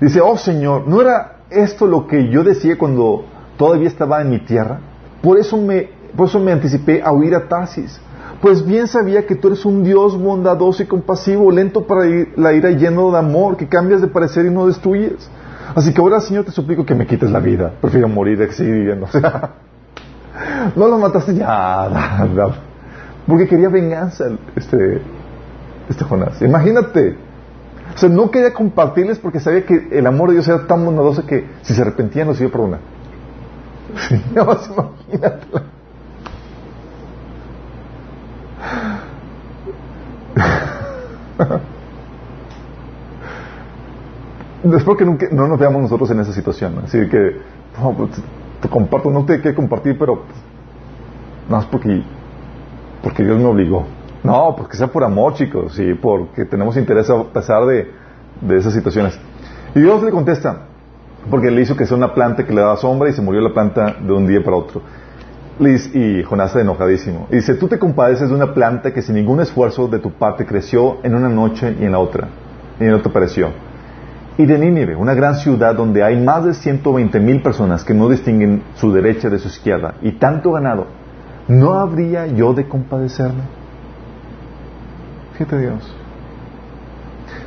[0.00, 3.24] Dice, oh Señor, ¿no era esto lo que yo decía cuando
[3.56, 4.78] todavía estaba en mi tierra?
[5.22, 8.00] Por eso me, por eso me anticipé a huir a Tarsis
[8.40, 12.04] pues bien sabía que tú eres un Dios bondadoso y compasivo, lento para
[12.36, 15.30] la ira y lleno de amor, que cambias de parecer y no destruyes.
[15.74, 17.72] Así que ahora, Señor, te suplico que me quites la vida.
[17.80, 19.08] Prefiero morir que seguir viviendo.
[20.76, 21.88] no lo mataste ya,
[23.26, 25.00] porque quería venganza este,
[25.88, 26.40] este Jonás.
[26.42, 27.16] Imagínate.
[27.94, 31.24] O sea, no quería compartirles porque sabía que el amor de Dios era tan bondadoso
[31.24, 32.80] que si se arrepentían los iba a perdonar.
[35.10, 35.75] imagínate.
[44.74, 46.80] Espero que nunca, no nos veamos nosotros en esa situación.
[46.84, 47.40] Así que,
[47.96, 48.10] pues,
[48.60, 50.22] te comparto, no te que compartir, pero
[51.48, 52.02] no es porque,
[53.02, 53.86] porque Dios me obligó.
[54.24, 57.92] No, porque sea por amor, chicos, y porque tenemos interés a pesar de,
[58.40, 59.18] de esas situaciones.
[59.74, 60.62] Y Dios le contesta,
[61.30, 63.52] porque le hizo que sea una planta que le daba sombra y se murió la
[63.52, 64.82] planta de un día para otro.
[65.58, 67.28] Y Jonás está enojadísimo.
[67.30, 70.44] Y dice, tú te compadeces de una planta que sin ningún esfuerzo de tu parte
[70.44, 72.28] creció en una noche y en la otra.
[72.78, 73.50] Y en otra pereció.
[74.38, 78.10] Y de Nínive, una gran ciudad donde hay más de 120 mil personas que no
[78.10, 80.88] distinguen su derecha de su izquierda y tanto ganado,
[81.48, 83.44] ¿no habría yo de compadecerme?
[85.32, 85.94] Fíjate Dios.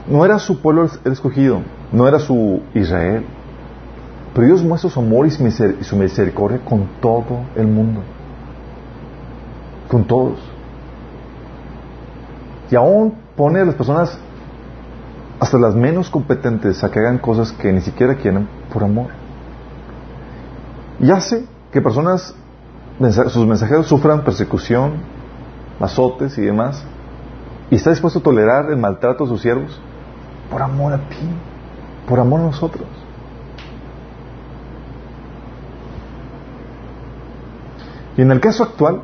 [0.08, 3.24] No era su pueblo el escogido, no era su Israel,
[4.34, 8.02] pero Dios muestra su amor y su misericordia con todo el mundo.
[9.88, 10.40] Con todos.
[12.70, 14.18] Y aún pone a las personas,
[15.40, 19.08] hasta las menos competentes, a que hagan cosas que ni siquiera quieren por amor.
[21.00, 22.36] Y hace que personas,
[23.30, 24.94] sus mensajeros sufran persecución,
[25.80, 26.84] azotes y demás.
[27.72, 29.80] Y está dispuesto a tolerar el maltrato a sus siervos
[30.52, 31.30] por amor a ti,
[32.08, 32.88] por amor a nosotros.
[38.20, 39.04] Y en el caso actual,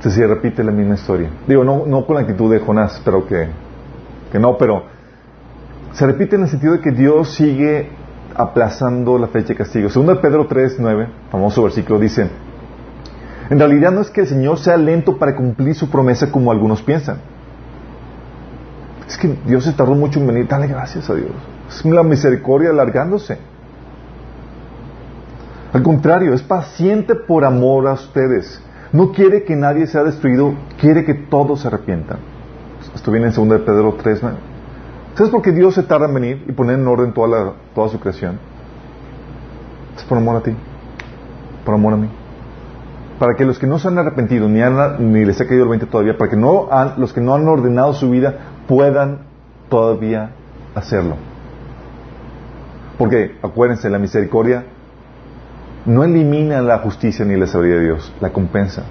[0.00, 1.28] se repite la misma historia.
[1.46, 3.48] Digo, no, con la actitud de Jonás, pero que,
[4.32, 4.84] que no, pero
[5.92, 7.90] se repite en el sentido de que Dios sigue
[8.34, 9.90] aplazando la fecha de castigo.
[9.90, 12.30] Segundo Pedro 3, 9, famoso versículo, dice,
[13.50, 16.80] en realidad no es que el Señor sea lento para cumplir su promesa como algunos
[16.80, 17.18] piensan.
[19.06, 20.48] Es que Dios se tardó mucho en venir.
[20.48, 21.28] Dale gracias a Dios.
[21.68, 23.38] Es la misericordia alargándose.
[25.76, 28.62] Al contrario, es paciente por amor a ustedes.
[28.92, 32.16] No quiere que nadie sea destruido, quiere que todos se arrepientan.
[32.94, 34.20] Esto viene en 2 de Pedro 3.
[35.16, 38.00] ¿Sabes por qué Dios se tarda en venir y poner en orden toda, toda su
[38.00, 38.38] creación?
[39.98, 40.56] Es por amor a ti,
[41.66, 42.08] por amor a mí.
[43.18, 44.62] Para que los que no se han arrepentido, ni,
[45.04, 47.92] ni les ha caído el 20 todavía, para que no los que no han ordenado
[47.92, 48.34] su vida
[48.66, 49.26] puedan
[49.68, 50.30] todavía
[50.74, 51.16] hacerlo.
[52.96, 54.64] Porque, acuérdense, la misericordia
[55.86, 58.82] no elimina la justicia ni la sabiduría de Dios, la compensa.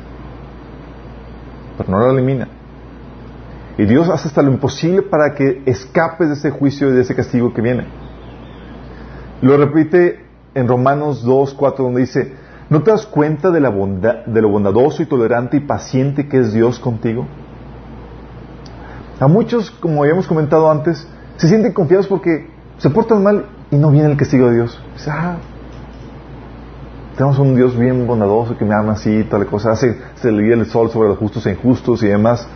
[1.77, 2.47] Pero no la elimina.
[3.77, 7.13] Y Dios hace hasta lo imposible para que escapes de ese juicio y de ese
[7.13, 7.85] castigo que viene.
[9.41, 12.33] Lo repite en Romanos 2, 4, donde dice,
[12.69, 16.39] ¿no te das cuenta de, la bondad, de lo bondadoso y tolerante y paciente que
[16.39, 17.27] es Dios contigo?
[19.19, 21.05] A muchos, como habíamos comentado antes,
[21.35, 24.81] se sienten confiados porque se portan mal y no viene el castigo de Dios.
[24.93, 25.35] Dice, ah,
[27.15, 30.65] tenemos un Dios bien bondadoso que me ama así, tal cosa, hace se le el
[30.65, 32.47] sol sobre los justos e injustos y demás.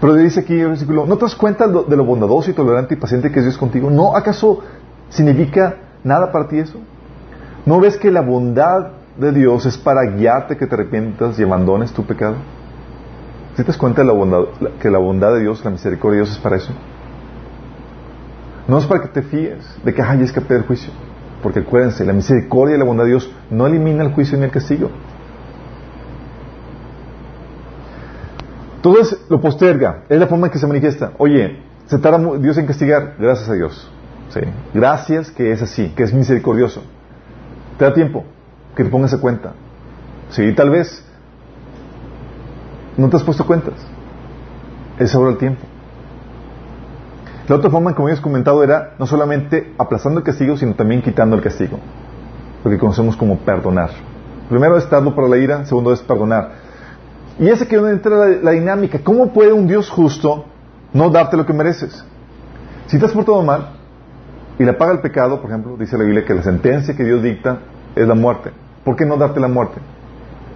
[0.00, 2.96] Pero dice aquí el versículo, ¿no te das cuenta de lo bondadoso y tolerante y
[2.96, 3.90] paciente que es Dios contigo?
[3.90, 4.60] ¿No acaso
[5.10, 6.78] significa nada para ti eso?
[7.66, 11.92] ¿No ves que la bondad de Dios es para guiarte que te arrepientas y abandones
[11.92, 12.36] tu pecado?
[13.56, 14.44] ¿Sí te das cuenta de la bondad,
[14.80, 16.72] que la bondad de Dios, la misericordia de Dios es para eso?
[18.68, 20.92] No es para que te fíes de que, ay, escapé del juicio.
[21.42, 24.50] Porque acuérdense, la misericordia y la bondad de Dios no elimina el juicio ni el
[24.50, 24.90] castigo.
[28.76, 31.12] Entonces lo posterga, es la forma en que se manifiesta.
[31.18, 33.90] Oye, se tarda Dios en castigar, gracias a Dios.
[34.30, 34.40] ¿sí?
[34.74, 36.82] Gracias que es así, que es misericordioso.
[37.78, 38.24] Te da tiempo
[38.76, 39.52] que te pongas a cuenta.
[40.30, 41.04] Sí, tal vez
[42.96, 43.74] no te has puesto cuentas.
[44.98, 45.66] Es ahora el tiempo.
[47.48, 51.36] La otra forma, como habías comentado, era no solamente aplazando el castigo, sino también quitando
[51.36, 51.78] el castigo.
[52.64, 53.90] Lo que conocemos como perdonar.
[54.48, 56.52] Primero es darlo para la ira, segundo es perdonar.
[57.38, 58.98] Y ese que entra la, la dinámica.
[59.02, 60.46] ¿Cómo puede un Dios justo
[60.92, 62.04] no darte lo que mereces?
[62.86, 63.74] Si te has portado mal
[64.58, 67.22] y le paga el pecado, por ejemplo, dice la Biblia que la sentencia que Dios
[67.22, 67.58] dicta
[67.94, 68.50] es la muerte.
[68.84, 69.80] ¿Por qué no darte la muerte?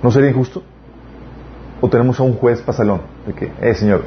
[0.03, 0.63] ¿No sería injusto?
[1.81, 3.03] ¿O tenemos a un juez pasalón?
[3.27, 4.05] De que, eh, señor,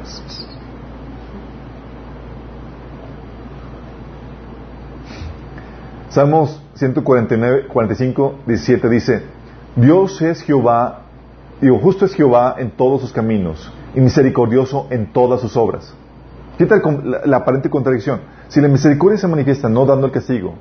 [6.14, 9.22] Salmos 149, 45, 17 dice,
[9.74, 11.00] Dios es Jehová,
[11.60, 15.92] y justo es Jehová en todos sus caminos, y misericordioso en todas sus obras.
[16.56, 16.82] ¿Qué tal
[17.24, 18.20] la, aparente contradicción?
[18.46, 20.54] Si la misericordia se manifiesta no dando el castigo,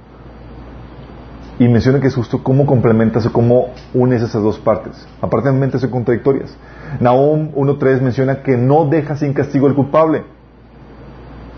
[1.60, 5.08] y menciona que es justo, ¿cómo complementas o cómo unes esas dos partes?
[5.22, 6.58] Aparentemente son contradictorias.
[7.00, 10.24] Nahum 1.3 menciona que no deja sin castigo al culpable.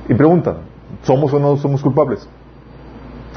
[0.10, 0.58] Y pregunta,
[1.04, 2.28] ¿somos o no somos culpables?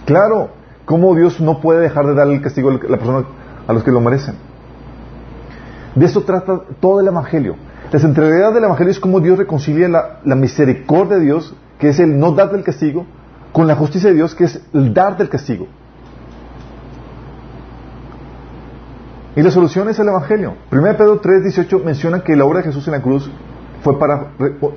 [0.09, 0.49] Claro,
[0.87, 3.27] ¿cómo Dios no puede dejar de darle el castigo a la persona
[3.67, 4.37] a los que lo merecen?
[5.95, 7.57] De eso trata todo el Evangelio.
[7.93, 9.87] La centralidad del Evangelio es cómo Dios reconcilia
[10.25, 13.05] la, misericordia de Dios, que es el no dar del castigo,
[13.53, 15.67] con la justicia de Dios, que es el dar del castigo.
[19.37, 20.55] Y la solución es el Evangelio.
[20.73, 23.31] 1 Pedro 3:18 menciona que la obra de Jesús en la cruz
[23.83, 24.29] fue para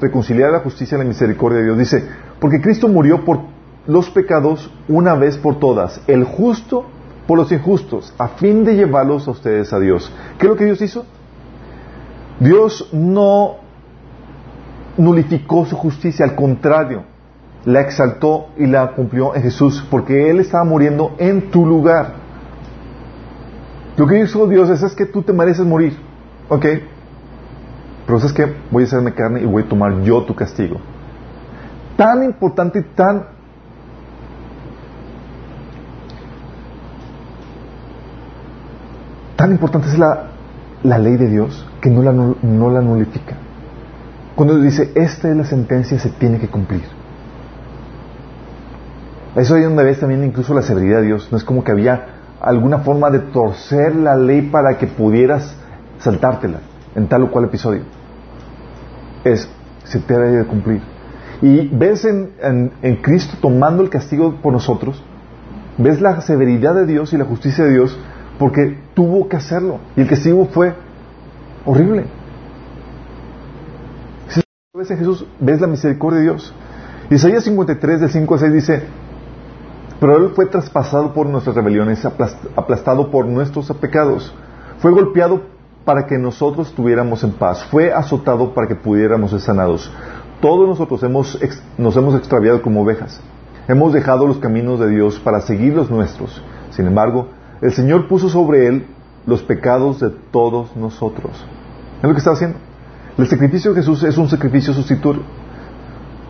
[0.02, 1.78] reconciliar la justicia y la misericordia de Dios.
[1.78, 2.06] Dice,
[2.38, 6.86] porque Cristo murió por los pecados una vez por todas, el justo
[7.28, 10.12] por los injustos, a fin de llevarlos a ustedes a Dios.
[10.38, 11.06] ¿Qué es lo que Dios hizo?
[12.40, 13.58] Dios no
[14.98, 17.04] nulificó su justicia, al contrario,
[17.66, 22.16] la exaltó y la cumplió en Jesús, porque Él estaba muriendo en tu lugar.
[23.98, 25.98] Lo que hizo Dios es, es que tú te mereces morir,
[26.50, 26.66] ¿ok?
[28.06, 30.78] Pero es que voy a hacerme carne y voy a tomar yo tu castigo.
[31.98, 33.28] Tan importante y tan
[39.42, 40.26] Tan importante es la,
[40.84, 43.38] la ley de Dios que no la, no la nulifica.
[44.36, 46.84] Cuando dice, esta es la sentencia, se tiene que cumplir.
[49.36, 51.30] Eso es donde ves también incluso la severidad de Dios.
[51.32, 52.06] No es como que había
[52.40, 55.58] alguna forma de torcer la ley para que pudieras
[55.98, 56.60] saltártela
[56.94, 57.82] en tal o cual episodio.
[59.24, 59.50] Es,
[59.86, 60.84] se te debe de cumplir.
[61.42, 65.04] Y ves en, en Cristo tomando el castigo por nosotros,
[65.80, 67.98] ves la severidad de Dios y la justicia de Dios
[68.42, 69.78] porque tuvo que hacerlo.
[69.96, 70.74] Y el castigo fue
[71.64, 72.08] horrible.
[74.30, 74.42] Si
[74.76, 76.52] ves en Jesús, ves la misericordia de Dios.
[77.12, 78.84] Isaías 53, del 5 al 6 dice,
[80.00, 84.34] pero Él fue traspasado por nuestras rebeliones, aplastado por nuestros pecados.
[84.80, 85.44] Fue golpeado
[85.86, 87.64] para que nosotros estuviéramos en paz.
[87.66, 89.94] Fue azotado para que pudiéramos ser sanados.
[90.42, 91.40] Todos nosotros hemos,
[91.78, 93.22] nos hemos extraviado como ovejas.
[93.68, 96.42] Hemos dejado los caminos de Dios para seguir los nuestros.
[96.72, 97.28] Sin embargo,
[97.62, 98.88] el Señor puso sobre él
[99.26, 101.32] los pecados de todos nosotros.
[102.02, 102.58] Es lo que está haciendo.
[103.18, 105.22] El sacrificio de Jesús es un sacrificio sustituto.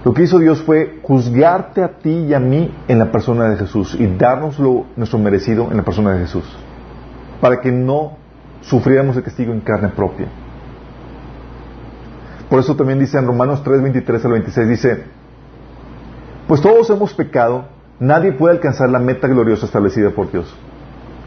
[0.04, 3.58] Lo que hizo Dios fue juzgarte a ti y a mí en la persona de
[3.58, 4.60] Jesús y darnos
[4.96, 6.44] nuestro merecido en la persona de Jesús,
[7.40, 8.18] para que no
[8.62, 10.28] sufriéramos el castigo en carne propia.
[12.50, 15.04] Por eso también dice en Romanos 3, 23 al 26, dice,
[16.48, 17.66] pues todos hemos pecado,
[18.00, 20.54] nadie puede alcanzar la meta gloriosa establecida por Dios.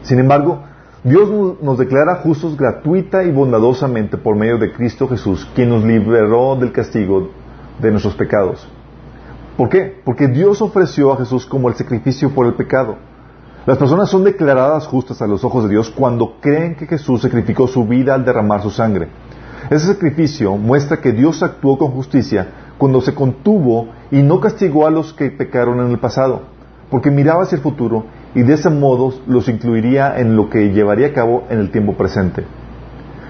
[0.05, 0.59] Sin embargo,
[1.03, 1.29] Dios
[1.61, 6.71] nos declara justos gratuita y bondadosamente por medio de Cristo Jesús, quien nos liberó del
[6.71, 7.29] castigo
[7.79, 8.67] de nuestros pecados.
[9.57, 9.99] ¿Por qué?
[10.05, 12.97] Porque Dios ofreció a Jesús como el sacrificio por el pecado.
[13.65, 17.67] Las personas son declaradas justas a los ojos de Dios cuando creen que Jesús sacrificó
[17.67, 19.07] su vida al derramar su sangre.
[19.71, 22.47] Ese sacrificio muestra que Dios actuó con justicia
[22.77, 26.41] cuando se contuvo y no castigó a los que pecaron en el pasado,
[26.91, 28.05] porque miraba hacia el futuro
[28.35, 31.93] y de ese modo los incluiría en lo que llevaría a cabo en el tiempo
[31.93, 32.43] presente.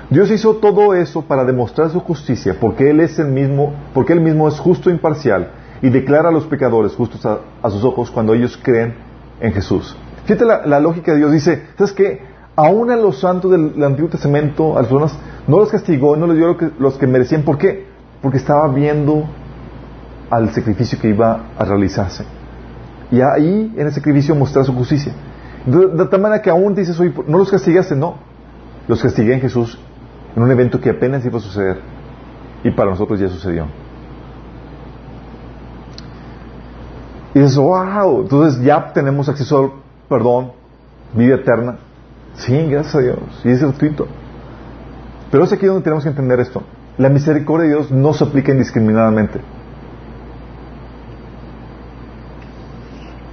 [0.10, 4.22] Dios hizo todo eso para demostrar su justicia, porque Él es el mismo, porque Él
[4.22, 5.52] mismo es justo e imparcial
[5.82, 8.96] y declara a los pecadores justos a, sus ojos cuando ellos creen
[9.40, 9.96] en Jesús.
[10.26, 11.32] Fíjate la, lógica de Dios.
[11.32, 12.22] Dice, ¿sabes qué?
[12.56, 16.38] Aún a los santos del, Antiguo Testamento, a las personas, no los castigó, no les
[16.38, 17.44] dio lo que, los que merecían.
[17.44, 17.86] ¿Por qué?
[18.22, 19.28] Porque estaba viendo
[20.30, 22.26] al sacrificio que iba a realizarse.
[23.12, 25.14] Y ahí, en ese sacrificio, mostrar su justicia.
[25.66, 28.16] De, tal manera que aún dices, oye, no los castigaste, no.
[28.88, 29.80] Los castigué en Jesús
[30.36, 31.80] en un evento que apenas iba a suceder.
[32.64, 33.66] Y para nosotros ya sucedió.
[37.34, 39.72] Y dices, wow, entonces ya tenemos acceso al
[40.08, 40.52] perdón,
[41.14, 41.78] vida eterna.
[42.36, 43.20] Sí, gracias a Dios.
[43.44, 44.08] Y es gratuito.
[45.32, 46.64] Pero es aquí donde tenemos que entender esto.
[46.98, 49.42] La misericordia de Dios no se aplica indiscriminadamente.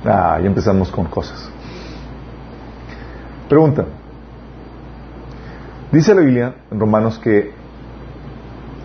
[0.05, 1.51] Ah, ya empezamos con cosas.
[3.49, 3.85] Pregunta.
[5.93, 7.53] Dice la Biblia en Romanos que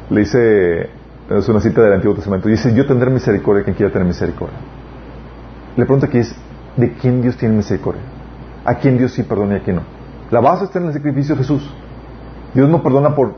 [0.10, 0.90] le dice,
[1.30, 4.58] es una cita del Antiguo Testamento, dice, yo tendré misericordia quien quiera tener misericordia.
[5.76, 6.36] La pregunta aquí es,
[6.76, 8.02] ¿de quién Dios tiene misericordia?
[8.66, 9.84] ¿A quién Dios sí perdona y a quién no?
[10.32, 11.74] La base está en el sacrificio de Jesús.
[12.54, 13.36] Dios no perdona por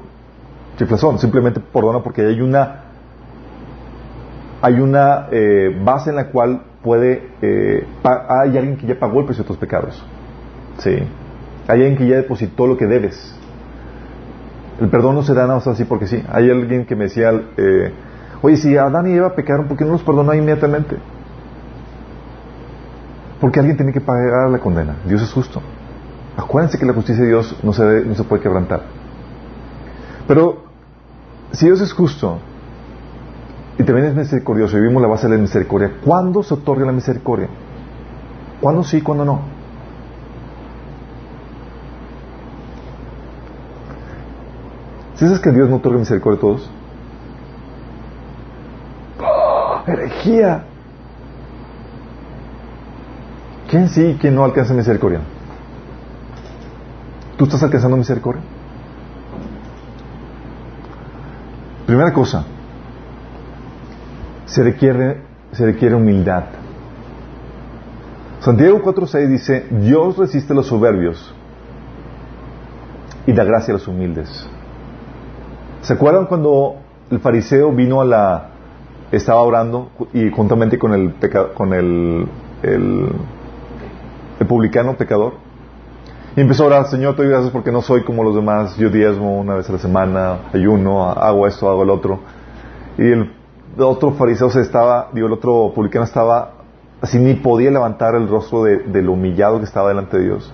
[0.77, 2.88] chiflazón, simplemente perdona porque hay una
[4.62, 9.26] hay una eh, base en la cual puede eh, hay alguien que ya pagó el
[9.26, 10.03] precio de tus pecados.
[10.80, 10.97] Sí.
[11.68, 13.36] Hay alguien que ya depositó lo que debes.
[14.80, 16.24] El perdón no se da nada más así porque sí.
[16.30, 17.93] Hay alguien que me decía, eh,
[18.41, 20.97] oye, si Adán y Eva pecaron, ¿por qué no los perdonó inmediatamente?
[23.39, 24.95] Porque alguien tiene que pagar la condena.
[25.05, 25.62] Dios es justo.
[26.36, 28.84] Acuérdense que la justicia de Dios no se, no se puede quebrantar.
[30.28, 30.64] Pero
[31.51, 32.39] si Dios es justo
[33.80, 36.91] y también es misericordioso y vimos la base de la misericordia, ¿cuándo se otorga la
[36.91, 37.47] misericordia?
[38.59, 39.39] ¿Cuándo sí, cuándo no?
[45.15, 46.69] ¿Si sabes que Dios no otorga misericordia a todos?
[49.21, 50.65] ¡Oh, ¡Herejía!
[53.69, 55.21] ¿Quién sí y quién no alcanza misericordia?
[57.38, 58.41] ¿Tú estás alcanzando misericordia?
[61.86, 62.45] Primera cosa,
[64.50, 65.22] se requiere,
[65.52, 66.43] se requiere humildad.
[68.39, 71.36] Santiago 4.6 dice, Dios resiste a los soberbios
[73.28, 74.50] y da gracia a los humildes.
[75.82, 76.78] ¿Se acuerdan cuando
[77.12, 78.50] el fariseo vino a la...
[79.12, 81.14] estaba orando y juntamente con el,
[81.54, 82.28] con el,
[82.64, 83.08] el,
[84.39, 85.34] el publicano pecador?
[86.36, 88.78] Y empezó a orar, Señor, te doy gracias porque no soy como los demás.
[88.78, 92.20] Yo diezmo una vez a la semana, ayuno, hago esto, hago el otro.
[92.97, 93.38] Y el
[93.88, 96.53] otro fariseo se estaba, digo, el otro publicano estaba
[97.01, 100.53] así, ni podía levantar el rostro de, lo humillado que estaba delante de Dios.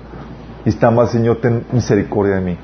[0.65, 2.57] Y estaba, Señor, ten misericordia de mí.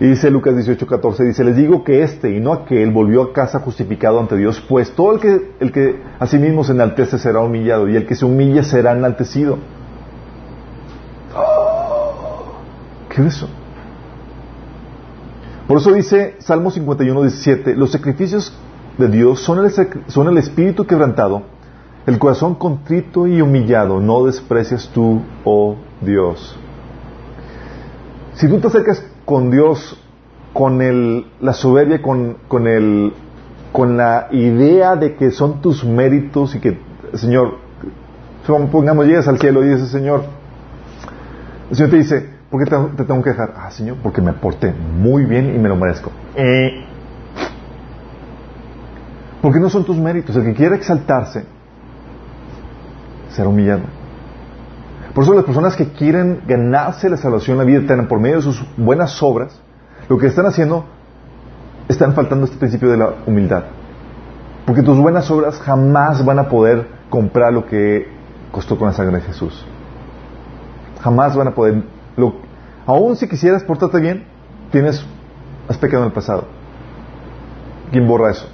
[0.00, 3.32] Y dice Lucas 18, 14, dice, les digo que este y no aquel volvió a
[3.32, 7.18] casa justificado ante Dios, pues todo el que, el que a sí mismo se enaltece
[7.18, 9.58] será humillado y el que se humilla será enaltecido.
[13.08, 13.48] ¿Qué es eso?
[15.66, 18.56] Por eso dice Salmo 51, 17, los sacrificios
[18.98, 19.72] de Dios son el,
[20.08, 21.42] son el espíritu quebrantado,
[22.06, 26.58] el corazón contrito y humillado, no desprecias tú, oh Dios.
[28.34, 29.98] Si tú te acercas con Dios
[30.52, 33.12] con el, la soberbia, con, con, el,
[33.72, 36.78] con la idea de que son tus méritos y que,
[37.14, 37.58] Señor,
[38.72, 40.24] pongamos, llegas al cielo y dices, Señor,
[41.70, 43.54] el Señor te dice, ¿por qué te, tengo que dejar?
[43.56, 46.10] Ah, Señor, porque me porté muy bien y me lo merezco.
[46.34, 46.87] Eh.
[49.42, 50.34] Porque no son tus méritos.
[50.36, 51.44] El que quiera exaltarse
[53.30, 53.82] será humillado.
[55.14, 58.42] Por eso las personas que quieren ganarse la salvación, la vida eterna por medio de
[58.42, 59.60] sus buenas obras,
[60.08, 60.84] lo que están haciendo,
[61.88, 63.64] están faltando este principio de la humildad.
[64.66, 68.06] Porque tus buenas obras jamás van a poder comprar lo que
[68.52, 69.66] costó con la sangre de Jesús.
[71.00, 71.82] Jamás van a poder.
[72.16, 72.34] Lo,
[72.86, 74.24] aún si quisieras portarte bien,
[74.70, 75.04] tienes,
[75.68, 76.44] has pecado en el pasado.
[77.90, 78.46] ¿Quién borra eso?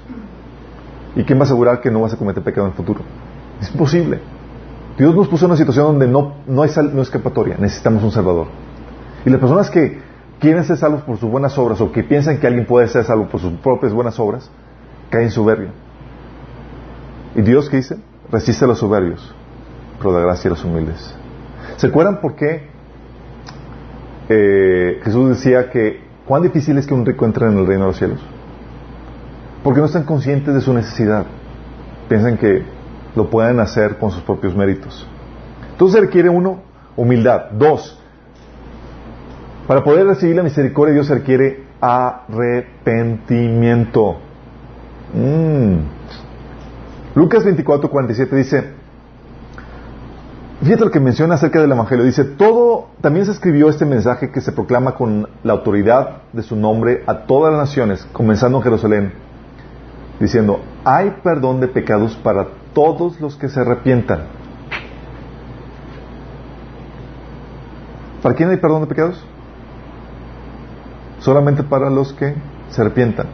[1.17, 3.01] ¿Y quién va a asegurar que no vas a cometer pecado en el futuro?
[3.61, 4.21] Es imposible.
[4.99, 8.47] Dios nos puso en una situación donde no, no hay no escapatoria, necesitamos un Salvador.
[9.25, 10.01] Y las personas que
[10.39, 13.29] quieren ser salvos por sus buenas obras o que piensan que alguien puede ser salvo
[13.29, 14.51] por sus propias buenas obras,
[15.11, 15.71] caen en soberbia.
[17.35, 17.97] ¿Y Dios qué dice?
[18.31, 19.35] Resiste a los soberbios,
[19.99, 21.15] pero da gracia a los humildes.
[21.77, 22.69] ¿Se acuerdan por qué
[24.29, 27.89] eh, Jesús decía que cuán difícil es que un rico entre en el reino de
[27.89, 28.21] los cielos?
[29.65, 31.27] Porque no están conscientes de su necesidad.
[32.09, 32.63] Piensan que
[33.17, 35.05] lo pueden hacer con sus propios méritos.
[35.73, 36.61] Entonces requiere uno,
[36.97, 37.51] humildad.
[37.51, 37.99] Dos,
[39.67, 44.19] para poder recibir la misericordia de Dios se requiere arrepentimiento.
[45.15, 45.77] Mm.
[47.15, 48.75] Lucas 24, 47 dice,
[50.63, 52.05] Fíjate lo que menciona acerca del Evangelio.
[52.05, 56.55] Dice, todo, también se escribió este mensaje que se proclama con la autoridad de su
[56.57, 59.13] nombre a todas las naciones, comenzando en Jerusalén,
[60.21, 64.25] diciendo, hay perdón de pecados para todos los que se arrepientan.
[68.23, 69.23] ¿Para quién hay perdón de pecados?
[71.19, 72.35] Solamente para los que
[72.71, 73.27] se arrepientan.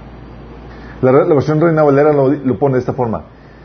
[1.03, 3.22] La, versión Reina Valera lo, pone de esta forma.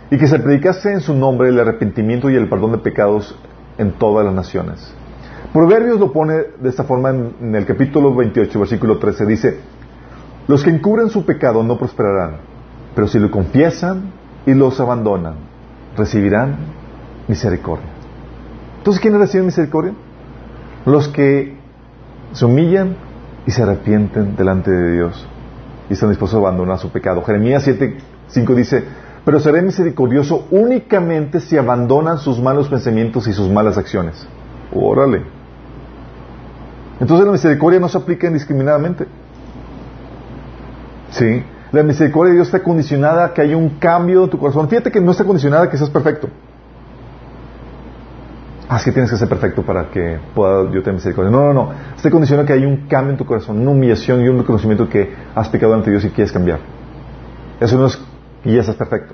[0.09, 3.36] Y que se predicase en su nombre el arrepentimiento y el perdón de pecados
[3.78, 4.93] en todas las naciones.
[5.51, 9.26] Proverbios lo pone de esta forma en, el capítulo 28, versículo 13.
[9.26, 9.59] Dice,
[10.47, 12.38] los que encubren su pecado no prosperarán,
[12.96, 14.12] pero si lo confiesan
[14.46, 15.36] y los abandonan,
[15.98, 16.56] recibirán
[17.28, 17.89] misericordia.
[18.78, 19.93] Entonces, ¿quiénes reciben misericordia?
[20.86, 21.58] Los que
[22.32, 22.96] se humillan
[23.46, 25.28] y se arrepienten delante de Dios
[25.89, 27.22] y están dispuestos a abandonar su pecado.
[27.24, 28.84] Jeremías 7, 5 dice,
[29.24, 34.28] pero seré misericordioso únicamente si abandonan sus malos pensamientos y sus malas acciones.
[34.74, 35.24] Órale.
[37.00, 39.08] Entonces la misericordia no se aplica indiscriminadamente.
[41.10, 41.43] Sí.
[41.76, 44.69] La misericordia de Dios está condicionada a que haya un cambio en tu corazón.
[44.69, 46.30] Fíjate que no está condicionada a que seas perfecto.
[48.69, 51.30] Ah, es que tienes que ser perfecto para que pueda yo tener misericordia.
[51.30, 51.71] No, no, no.
[51.97, 54.88] Está condicionada a que haya un cambio en tu corazón, una humillación y un reconocimiento
[54.88, 56.59] que has pecado ante Dios y quieres cambiar.
[57.59, 57.99] Eso no es
[58.45, 59.13] y ya estás perfecto.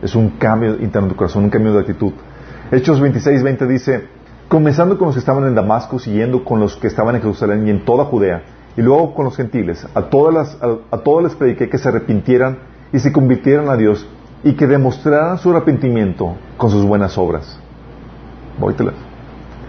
[0.00, 2.14] Es un cambio interno en tu corazón, un cambio de actitud.
[2.72, 4.08] Hechos 26, 20 dice,
[4.48, 7.70] comenzando con los que estaban en Damasco, siguiendo con los que estaban en Jerusalén y
[7.70, 8.42] en toda Judea,
[8.80, 12.60] y luego con los gentiles, a, todas a, todos les prediqué que se arrepintieran
[12.94, 14.08] y se convirtieran a Dios
[14.42, 17.60] y que demostraran su arrepentimiento con sus buenas obras.
[18.58, 18.94] Vóytelas.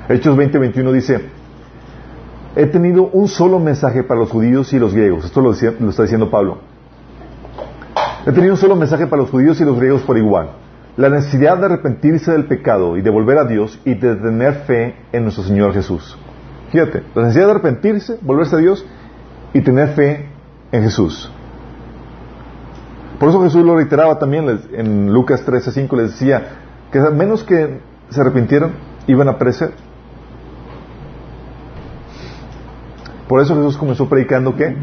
[0.07, 1.25] Hechos 20, 21 dice,
[2.55, 5.25] he tenido un solo mensaje para los judíos y los griegos.
[5.25, 6.59] Esto lo, lo está diciendo Pablo
[8.25, 10.51] He tenido un solo mensaje para los judíos y los griegos por igual.
[10.95, 14.95] La necesidad de arrepentirse del pecado y de volver a Dios y de tener fe
[15.11, 16.17] en nuestro Señor Jesús.
[16.71, 18.85] Fíjate, la necesidad de arrepentirse, volverse a Dios
[19.53, 20.29] y tener fe
[20.71, 21.31] en Jesús.
[23.19, 26.43] Por eso Jesús lo reiteraba también en Lucas 13:5, les decía
[26.91, 27.79] que a menos que
[28.09, 28.71] se arrepintieran,
[29.07, 29.73] iban a perecer.
[33.27, 34.75] Por eso Jesús comenzó predicando que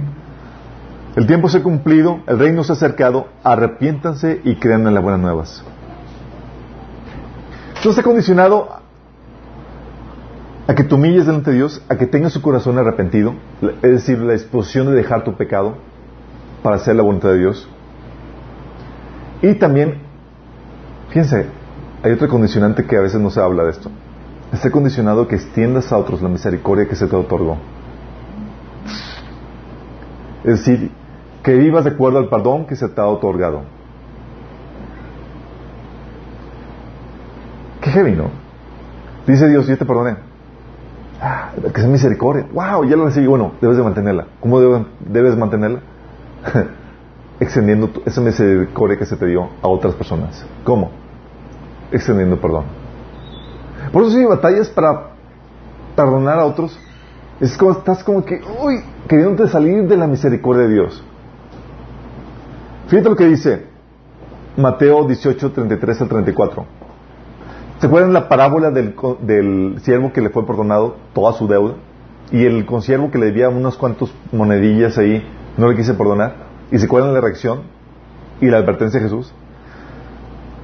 [1.17, 5.03] el tiempo se ha cumplido, el reino se ha acercado, arrepiéntanse y crean en las
[5.03, 5.65] buenas nuevas.
[7.75, 8.78] Esto está condicionado
[10.69, 14.19] a que te humilles delante de Dios, a que tengas su corazón arrepentido, es decir,
[14.19, 15.77] la disposición de dejar tu pecado
[16.63, 17.67] para hacer la voluntad de Dios.
[19.41, 20.03] Y también,
[21.09, 21.47] fíjense,
[22.03, 23.91] hay otro condicionante que a veces no se habla de esto.
[24.53, 27.57] Está condicionado que extiendas a otros la misericordia que se te otorgó.
[30.45, 30.91] Es decir,
[31.43, 33.63] que vivas de acuerdo al perdón que se te ha otorgado.
[37.81, 38.31] Qué heavy, ¿no?
[39.27, 40.28] Dice Dios, yo te perdoné.
[41.21, 42.47] Ah, que sea misericordia.
[42.53, 43.27] Wow, ya lo recibí.
[43.27, 44.27] Bueno, debes de mantenerla.
[44.41, 44.61] ¿Cómo
[45.01, 45.81] debes, mantenerla?
[47.41, 50.45] Extendiendo esa misericordia que se te dio a otras personas.
[50.65, 50.91] ¿Cómo?
[51.91, 52.65] Extendiendo perdón.
[53.93, 55.11] Por eso si batallas para
[55.97, 56.79] perdonar a otros,
[57.41, 61.03] es como, estás como que, uy, queriéndote salir de la misericordia de Dios.
[62.89, 63.67] Fíjate lo que dice
[64.57, 66.78] Mateo 18, 33 al 34.
[67.81, 71.75] ¿Se acuerdan la parábola del, del siervo que le fue perdonado toda su deuda?
[72.33, 75.25] Y el consiervo que le debía unos cuantos monedillas ahí,
[75.57, 76.35] no le quise perdonar.
[76.73, 77.61] ¿Y se acuerdan la reacción
[78.41, 79.33] y la advertencia de Jesús?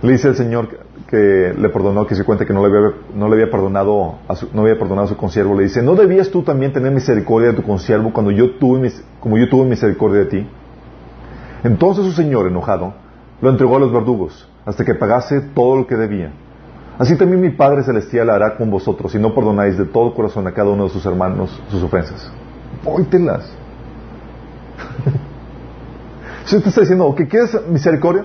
[0.03, 0.69] Le dice el Señor
[1.09, 4.35] que le perdonó, que se cuenta que no le había, no le había perdonado a
[4.35, 7.51] su, no había perdonado a su consiervo, le dice, ¿no debías tú también tener misericordia
[7.51, 10.47] de tu consiervo cuando yo tuve, como yo tuve misericordia de ti?
[11.63, 12.95] Entonces su señor, enojado,
[13.41, 16.33] lo entregó a los verdugos hasta que pagase todo lo que debía.
[16.99, 20.53] Así también mi Padre Celestial hará con vosotros si no perdonáis de todo corazón a
[20.53, 22.31] cada uno de sus hermanos sus ofensas.
[22.85, 23.51] Póytelas.
[26.45, 28.25] si usted está diciendo, ¿qué quieres misericordia?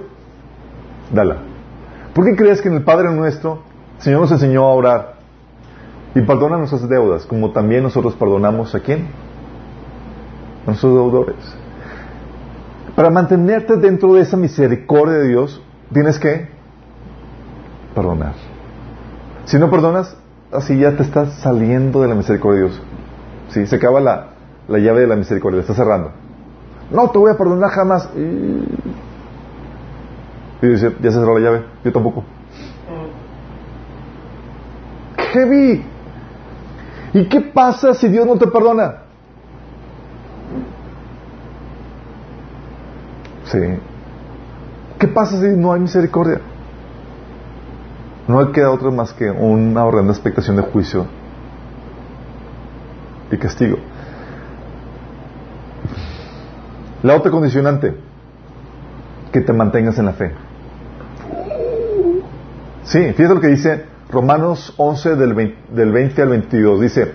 [1.12, 1.38] Dala.
[2.14, 3.64] ¿Por qué crees que en el Padre nuestro
[3.98, 5.16] el Señor nos enseñó a orar
[6.14, 9.08] y perdona nuestras deudas, como también nosotros perdonamos a quién?
[10.64, 11.36] A nuestros deudores.
[12.96, 15.62] Para mantenerte dentro de esa misericordia de Dios,
[15.92, 16.50] tienes que
[17.96, 18.49] perdonar.
[19.50, 20.16] Si no perdonas,
[20.52, 22.82] así ya te estás saliendo de la misericordia de Dios.
[23.50, 24.28] Sí, se acaba la,
[24.68, 26.12] llave de la misericordia, está cerrando.
[26.92, 28.12] No te voy a perdonar jamás.
[28.16, 28.64] Y,
[30.68, 32.24] dice, ya se cerró la llave, yo tampoco.
[35.34, 35.84] vi?
[37.14, 38.98] ¿Y qué pasa si Dios no te perdona?
[43.46, 43.58] Sí.
[45.00, 46.40] ¿Qué pasa si no hay misericordia?
[48.30, 51.08] No queda otra más que una horrenda expectación de juicio
[53.32, 53.80] y castigo.
[57.02, 57.96] La otra condicionante,
[59.32, 60.32] que te mantengas en la fe.
[62.84, 66.82] Sí, fíjate lo que dice Romanos 11 del 20, al 22.
[66.82, 67.12] Dice,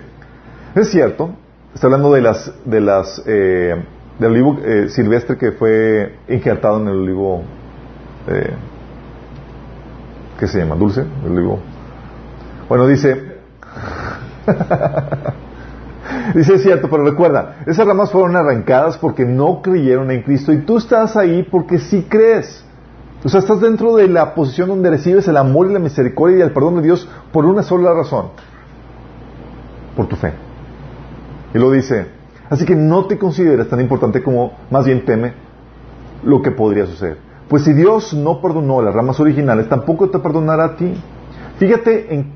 [0.75, 1.29] es cierto,
[1.73, 3.73] está hablando de las, de las eh,
[4.19, 7.41] del olivo eh, silvestre que fue injertado en el olivo,
[8.27, 8.53] eh,
[10.39, 10.75] ¿qué se llama?
[10.75, 11.05] ¿Dulce?
[11.23, 11.59] El olivo.
[12.67, 13.35] Bueno, dice,
[16.35, 20.59] dice es cierto, pero recuerda, esas ramas fueron arrancadas porque no creyeron en Cristo y
[20.59, 22.65] tú estás ahí porque sí crees.
[23.23, 26.41] O sea, estás dentro de la posición donde recibes el amor y la misericordia y
[26.41, 28.27] el perdón de Dios por una sola razón,
[29.95, 30.33] por tu fe.
[31.53, 32.07] Y lo dice,
[32.49, 35.33] así que no te consideres tan importante como más bien teme
[36.23, 37.17] lo que podría suceder.
[37.49, 40.93] Pues si Dios no perdonó las ramas originales, tampoco te perdonará a ti.
[41.57, 42.31] Fíjate en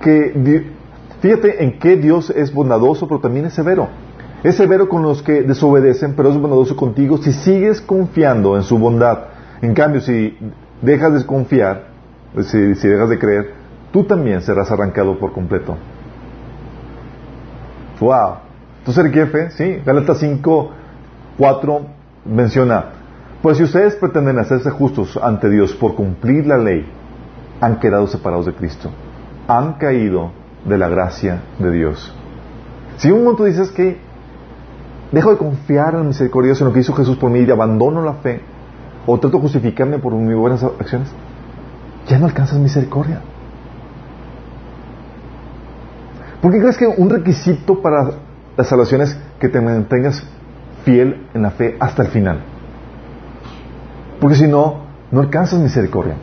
[0.00, 0.72] que
[1.20, 3.88] fíjate en que Dios es bondadoso, pero también es severo.
[4.42, 8.78] Es severo con los que desobedecen, pero es bondadoso contigo si sigues confiando en su
[8.78, 9.18] bondad.
[9.62, 10.36] En cambio, si
[10.82, 11.86] dejas de confiar,
[12.42, 13.52] si, si dejas de creer,
[13.90, 15.76] tú también serás arrancado por completo.
[18.00, 18.34] Wow.
[18.80, 19.50] Entonces, ¿qué fe?
[19.52, 19.80] Sí.
[19.84, 20.70] Gálatas 5,
[21.38, 21.86] 4
[22.26, 22.86] menciona,
[23.44, 26.86] pues si ustedes pretenden hacerse justos ante Dios por cumplir la ley,
[27.60, 28.88] han quedado separados de Cristo.
[29.46, 30.30] Han caído
[30.64, 32.16] de la gracia de Dios.
[32.96, 33.98] Si un momento dices que
[35.12, 38.00] dejo de confiar en la misericordia en lo que hizo Jesús por mí y abandono
[38.00, 38.40] la fe,
[39.04, 41.10] o trato de justificarme por mis buenas acciones,
[42.08, 43.20] ya no alcanzas misericordia.
[46.40, 48.10] ¿Por qué crees que un requisito para
[48.56, 50.26] la salvación es que te mantengas
[50.86, 52.53] fiel en la fe hasta el final?
[54.20, 56.14] Porque si no, no alcanzas misericordia.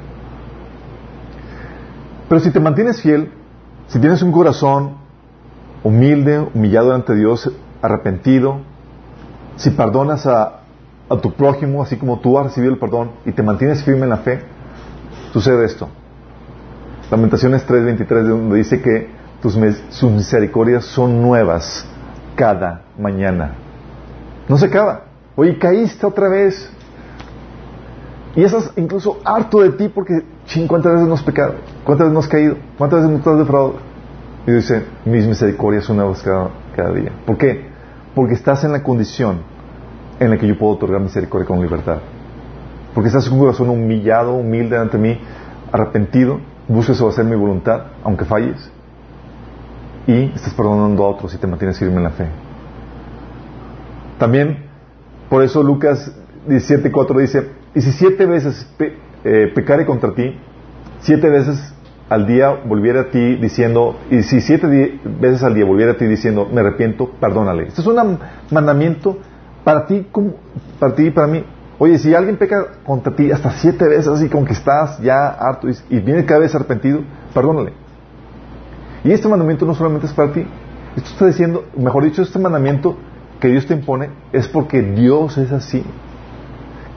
[2.29, 3.31] Pero si te mantienes fiel,
[3.87, 4.95] si tienes un corazón
[5.83, 8.59] humilde, humillado ante Dios, arrepentido,
[9.57, 10.57] si perdonas a,
[11.21, 14.17] tu prójimo, así como tú has recibido el perdón y te mantienes firme en la
[14.19, 14.39] fe,
[15.33, 15.89] sucede esto.
[17.09, 19.09] Lamentaciones 3:23, donde dice que
[19.41, 21.85] tus, sus misericordias son nuevas
[22.35, 23.55] cada mañana.
[24.47, 25.01] No se acaba.
[25.35, 26.71] Oye, caíste otra vez.
[28.35, 31.55] Y estás incluso harto de ti porque, ching, ¿cuántas veces nos pecado?
[31.83, 32.55] ¿Cuántas veces nos has caído?
[32.77, 33.79] ¿Cuántas veces nos has defraudado?
[34.47, 37.11] Y dice, mis misericordias son nuevas cada, cada día.
[37.25, 37.69] ¿Por qué?
[38.15, 39.39] Porque estás en la condición
[40.19, 41.97] en la que yo puedo otorgar misericordia con libertad.
[42.93, 45.19] Porque estás en un corazón humillado, humilde ante mí,
[45.71, 48.71] arrepentido, buscas hacer mi voluntad, aunque falles,
[50.07, 52.27] y estás perdonando a otros y te mantienes firme en la fe.
[54.17, 54.65] También,
[55.29, 56.13] por eso Lucas
[56.47, 58.67] 17.4 dice, y si siete veces
[59.23, 60.35] eh, pecare contra ti,
[60.99, 61.73] siete veces
[62.09, 66.05] al día volviera a ti diciendo, y si siete veces al día volviera a ti
[66.05, 67.67] diciendo, me arrepiento, perdónale.
[67.67, 68.19] Este es un
[68.51, 69.17] mandamiento
[69.63, 70.05] para ti,
[70.79, 71.45] para ti y para mí.
[71.79, 75.67] Oye, si alguien peca contra ti hasta siete veces así como que estás ya harto
[75.69, 76.99] y, viene cada vez arrepentido,
[77.33, 77.73] perdónale.
[79.03, 80.45] Y este mandamiento no solamente es para ti.
[80.97, 82.97] Esto está diciendo, mejor dicho, este mandamiento
[83.39, 85.83] que Dios te impone es porque Dios es así.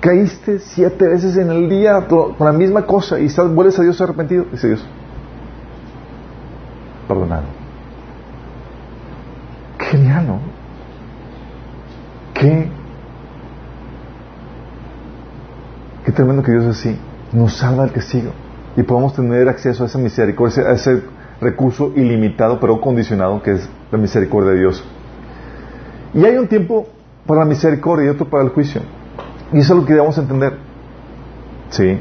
[0.04, 3.98] Caíste siete veces en el día con la misma cosa y estás, vuelves a Dios
[4.02, 4.44] arrepentido.
[4.52, 4.86] Dice Dios,
[7.08, 7.44] perdonado.
[9.78, 10.40] Genial, ¿no?
[12.34, 12.68] Qué,
[16.04, 16.98] qué tremendo que Dios es así.
[17.32, 18.32] Nos salva del castigo
[18.76, 21.02] y podemos tener acceso a esa misericordia, a ese
[21.40, 24.84] recurso ilimitado pero condicionado que es la misericordia de Dios.
[26.12, 26.88] Y hay un tiempo
[27.26, 28.82] para la misericordia y otro para el juicio.
[29.54, 30.58] Y eso es lo que debemos entender.
[31.70, 32.00] Sí.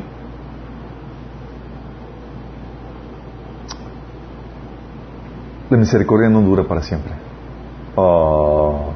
[5.69, 7.13] La misericordia no dura para siempre.
[7.95, 8.93] Oh.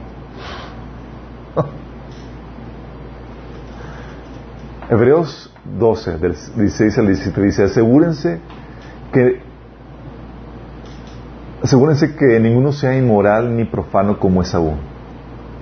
[4.89, 8.39] Hebreos 12, del 16 al 17 dice, asegúrense
[9.13, 9.39] que
[11.61, 14.73] asegúrense que ninguno sea inmoral ni profano como Esaú,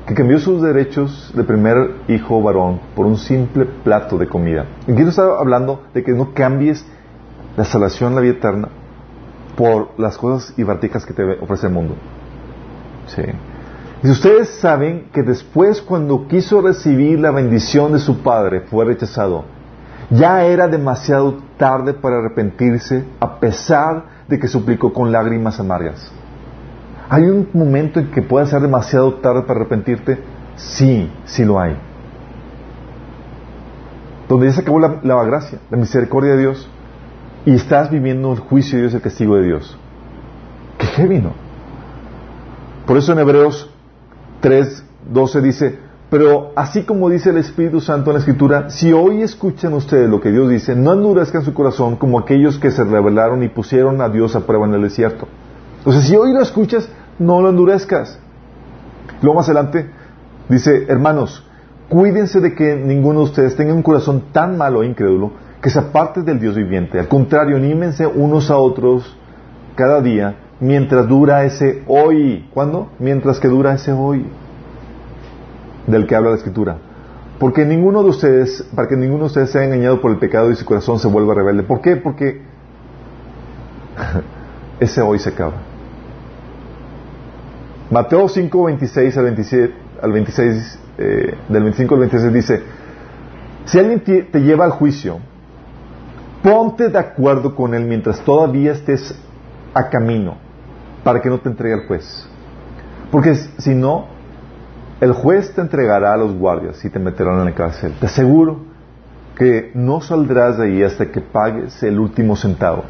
[0.06, 4.66] que cambió sus derechos de primer hijo varón por un simple plato de comida.
[4.84, 6.86] Aquí no está hablando de que no cambies
[7.58, 8.70] la salvación, la vida eterna,
[9.56, 11.96] por las cosas y que te ofrece el mundo.
[13.08, 13.24] Sí.
[14.04, 19.46] Y ustedes saben que después cuando quiso recibir la bendición de su padre fue rechazado.
[20.12, 26.12] Ya era demasiado tarde para arrepentirse a pesar de que suplicó con lágrimas amargas.
[27.10, 30.20] ¿Hay un momento en que pueda ser demasiado tarde para arrepentirte?
[30.56, 31.78] Sí, sí lo hay.
[34.28, 36.70] Donde ya se acabó la, gracia, la misericordia de Dios,
[37.46, 39.78] y estás viviendo el juicio de Dios, el castigo de Dios.
[40.80, 41.24] ¡Qué heavy!
[42.88, 43.70] Por eso en Hebreos
[44.42, 45.80] 3.12 dice,
[46.10, 50.22] pero así como dice el Espíritu Santo en la Escritura, si hoy escuchan ustedes lo
[50.22, 54.10] que Dios dice, no endurezcan su corazón como aquellos que se rebelaron y pusieron a
[54.10, 55.28] Dios a prueba en el desierto.
[55.86, 58.20] Entonces, si hoy lo escuchas, no lo endurezcas.
[59.22, 59.90] Luego más adelante,
[60.48, 61.44] Dice, hermanos,
[61.90, 65.32] cuídense de que ninguno de ustedes tenga un corazón tan malo e incrédulo
[65.62, 67.00] que se aparte del Dios viviente.
[67.00, 69.18] Al contrario, anímense unos a otros
[69.76, 72.48] cada día mientras dura ese hoy.
[72.54, 72.92] ¿Cuándo?
[73.00, 74.28] Mientras que dura ese hoy
[75.88, 76.78] del que habla la Escritura.
[77.40, 80.56] Porque ninguno de ustedes, para que ninguno de ustedes sea engañado por el pecado y
[80.56, 81.64] su corazón se vuelva rebelde.
[81.64, 81.96] ¿Por qué?
[81.96, 82.44] Porque
[84.80, 85.75] ese hoy se acaba.
[87.90, 92.64] Mateo 5, 26 al 27, al 26, eh, del 25 al 26 dice,
[93.66, 95.20] si alguien te lleva al juicio,
[96.42, 99.16] ponte de acuerdo con él mientras todavía estés
[99.74, 100.38] a camino,
[101.04, 102.28] para que no te entregue al juez.
[103.12, 104.08] Porque si no,
[105.02, 107.94] el juez te entregará a los guardias y te meterán en la cárcel.
[108.00, 108.60] Te aseguro
[109.36, 112.84] que no saldrás de ahí hasta que pagues el último centavo.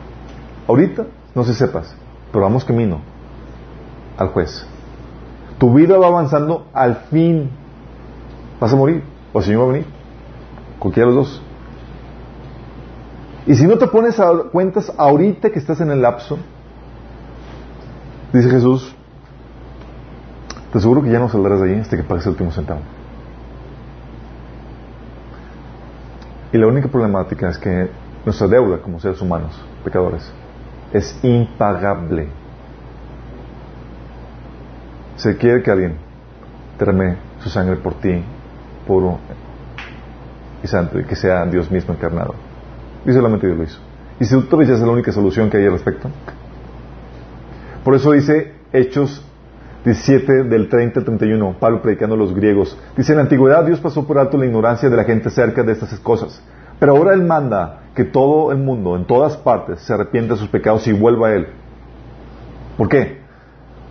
[0.68, 1.96] Ahorita, no se sepas,
[2.32, 3.02] pero vamos camino
[4.18, 4.66] al juez.
[5.58, 7.50] Tu vida va avanzando al fin.
[8.60, 9.04] Vas a morir,
[9.34, 9.86] o el Señor va a venir.
[10.80, 11.42] Cualquiera de los dos.
[13.48, 16.38] Y si no te pones a cuentas ahorita que estás en el lapso,
[18.34, 18.96] dice Jesús,
[20.72, 22.82] te aseguro que ya no saldrás de ahí hasta que pagues el último centavo.
[26.52, 27.90] Y la única problemática es que
[28.26, 29.52] nuestra deuda como seres humanos,
[29.84, 30.32] pecadores,
[30.92, 32.30] es impagable.
[35.18, 35.96] Se quiere que alguien
[36.78, 38.24] derrame su sangre por ti,
[38.88, 39.20] puro
[40.64, 42.36] y santo, y que sea Dios mismo encarnado.
[43.06, 43.80] Y solamente Dios lo hizo.
[44.20, 46.10] Y si tú es la única solución que hay al respecto.
[47.84, 49.24] Por eso dice Hechos
[49.86, 52.76] 17 del 30 al 31, Pablo predicando a los griegos.
[52.98, 55.74] Dice, en la antigüedad Dios pasó por alto la ignorancia de la gente acerca de
[55.74, 56.42] estas cosas.
[56.80, 60.50] Pero ahora Él manda que todo el mundo, en todas partes, se arrepienta de sus
[60.50, 61.48] pecados y vuelva a Él.
[62.78, 63.20] ¿Por qué?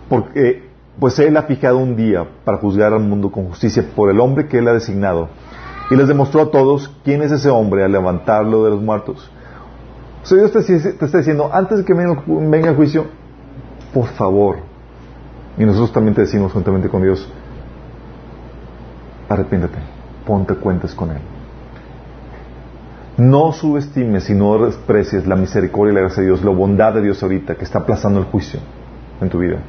[0.09, 0.64] Porque
[0.99, 4.47] pues Él ha fijado un día para juzgar al mundo con justicia por el hombre
[4.47, 5.29] que Él ha designado.
[5.91, 9.29] Y les demostró a todos quién es ese hombre al levantarlo de los muertos.
[10.23, 13.05] O sea, Dios te, está diciendo, antes de que venga el juicio,
[13.93, 14.57] por favor,
[15.57, 17.29] y nosotros también te decimos juntamente con Dios,
[19.29, 19.77] arrepiéntete,
[20.25, 21.21] ponte cuentas con Él.
[23.17, 27.01] No subestimes y no desprecies la misericordia y la gracia de Dios, la bondad de
[27.01, 28.59] Dios ahorita que está aplazando el juicio
[29.21, 29.59] en tu vida.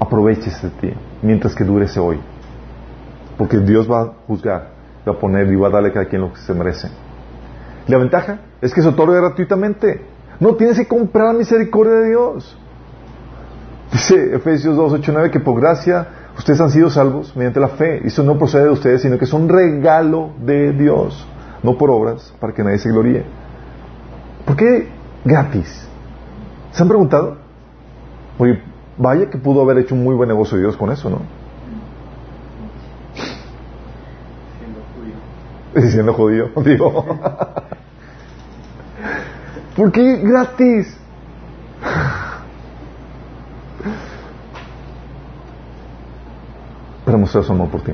[0.00, 2.18] Aproveche ese día mientras que dure ese hoy.
[3.38, 4.70] Porque Dios va a juzgar,
[5.06, 6.88] va a poner y va a darle a cada quien lo que se merece.
[7.86, 10.02] La ventaja es que se otorga gratuitamente.
[10.38, 12.58] No tienes que comprar la misericordia de Dios.
[13.92, 16.06] Dice Efesios 2, 8, 9 que por gracia
[16.38, 18.00] ustedes han sido salvos mediante la fe.
[18.04, 21.26] Y eso no procede de ustedes, sino que es un regalo de Dios,
[21.62, 23.24] no por obras, para que nadie se gloríe.
[24.46, 24.88] ¿Por qué
[25.24, 25.86] gratis?
[26.72, 27.36] ¿Se han preguntado?
[28.38, 28.62] Oye,
[29.00, 31.20] vaya que pudo haber hecho un muy buen negocio Dios con eso, ¿no?
[34.58, 35.90] Siendo judío.
[35.90, 37.18] Siendo judío, digo.
[39.74, 40.96] ¿Por qué gratis?
[47.04, 47.92] para mostrar su amor por ti.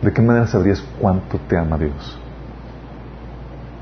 [0.00, 2.16] ¿De qué manera sabrías cuánto te ama Dios?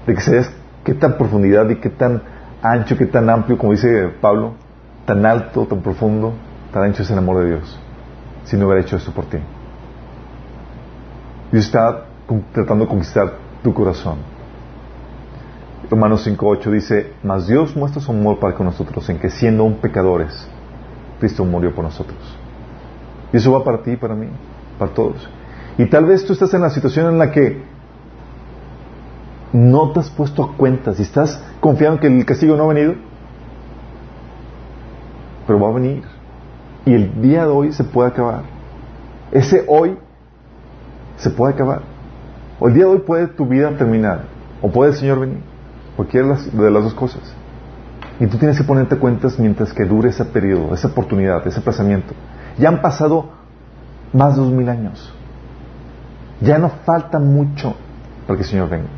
[0.06, 0.50] De que sabías
[0.82, 2.22] qué tan profundidad y qué tan
[2.62, 4.54] ancho, qué tan amplio, como dice Pablo,
[5.06, 6.32] tan alto, tan profundo,
[6.72, 7.78] tan ancho es el amor de Dios,
[8.44, 9.38] si no hubiera hecho esto por ti.
[11.52, 12.06] Dios está
[12.52, 14.18] tratando de conquistar tu corazón.
[15.90, 19.76] Romanos 5.8 dice, mas Dios muestra su amor para con nosotros en que siendo un
[19.76, 20.48] pecadores,
[21.20, 22.18] Cristo murió por nosotros.
[23.32, 24.28] Y eso va para ti para mí,
[24.78, 25.28] para todos.
[25.76, 27.62] Y tal vez tú estás en la situación en la que
[29.52, 32.94] no te has puesto a cuentas y estás confiando que el castigo no ha venido,
[35.46, 36.02] pero va a venir.
[36.86, 38.42] Y el día de hoy se puede acabar.
[39.32, 39.96] Ese hoy
[41.16, 41.82] se puede acabar.
[42.60, 44.22] O el día de hoy puede tu vida terminar.
[44.62, 45.40] O puede el Señor venir.
[45.96, 47.22] Cualquiera de las dos cosas.
[48.20, 52.14] Y tú tienes que ponerte cuentas mientras que dure ese periodo, esa oportunidad, ese aplazamiento.
[52.58, 53.30] Ya han pasado
[54.12, 55.12] más de dos mil años.
[56.40, 57.74] Ya no falta mucho
[58.26, 58.88] para que el Señor venga.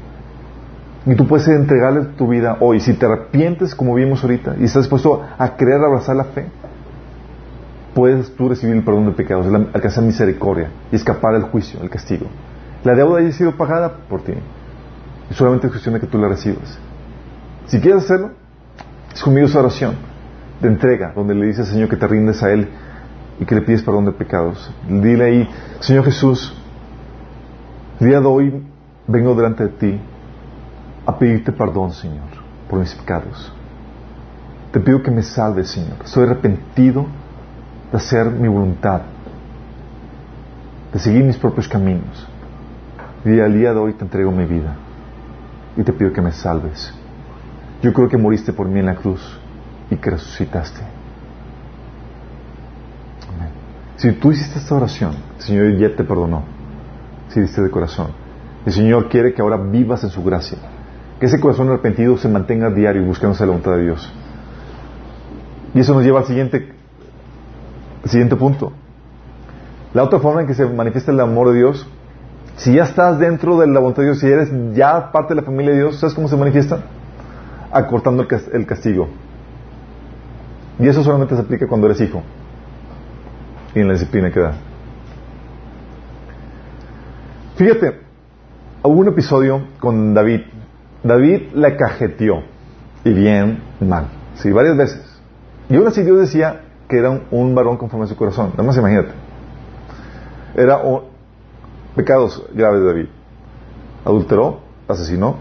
[1.07, 2.81] Y tú puedes entregarle tu vida hoy.
[2.81, 6.47] Si te arrepientes, como vimos ahorita, y estás dispuesto a querer abrazar la fe,
[7.95, 12.27] puedes tú recibir el perdón de pecados, alcanzar misericordia y escapar del juicio, del castigo.
[12.83, 14.33] La deuda ya ha sido pagada por ti.
[15.31, 16.79] Y solamente es cuestión de que tú la recibas.
[17.67, 18.33] Si quieres hacerlo,
[19.15, 19.95] es conmigo esa oración
[20.61, 22.69] de entrega, donde le dices al Señor que te rindes a Él
[23.39, 24.73] y que le pides perdón de pecados.
[24.89, 25.49] Dile ahí,
[25.81, 26.53] Señor Jesús,
[28.01, 28.63] el día de hoy
[29.07, 30.01] vengo delante de ti
[31.07, 32.29] a pedirte perdón, Señor,
[32.69, 33.53] por mis pecados.
[34.73, 35.99] Te pido que me salves, Señor.
[36.05, 37.07] Estoy arrepentido
[37.91, 39.03] de hacer mi voluntad.
[40.93, 42.27] de seguir mis propios caminos.
[43.25, 44.77] Y al día de hoy te entrego mi vida
[45.77, 46.93] y te pido que me salves.
[47.83, 49.21] Yo creo que moriste por mí en la cruz
[49.91, 50.81] y que resucitaste.
[53.97, 56.45] Si tú hiciste esta oración, el Señor ya te perdonó.
[57.29, 58.09] Si diste de corazón.
[58.65, 60.59] El Señor quiere que ahora vivas en su gracia.
[61.21, 64.12] Que ese corazón arrepentido se mantenga diario buscándose la voluntad de Dios.
[65.75, 66.73] Y eso nos lleva al siguiente,
[68.05, 68.73] siguiente punto.
[69.95, 71.87] La otra forma en que se manifiesta el amor de Dios,
[72.57, 75.47] si ya estás dentro de la voluntad de Dios, si eres ya parte de la
[75.47, 76.81] familia de Dios, ¿sabes cómo se manifiesta?
[77.73, 79.09] Acortando el castigo.
[80.79, 82.23] Y eso solamente se aplica cuando eres hijo
[83.77, 84.55] y en la disciplina que da.
[87.57, 88.01] Fíjate,
[88.83, 90.41] hubo un episodio con David.
[91.07, 92.43] David le cajeteó,
[93.05, 95.21] y bien mal, sí, varias veces.
[95.69, 98.51] Y aún así Dios decía que era un, varón conforme a su corazón.
[98.51, 99.11] Nada más imagínate.
[100.55, 101.03] Era un,
[101.95, 103.07] pecados graves de David.
[104.05, 105.37] Adulteró, asesinó.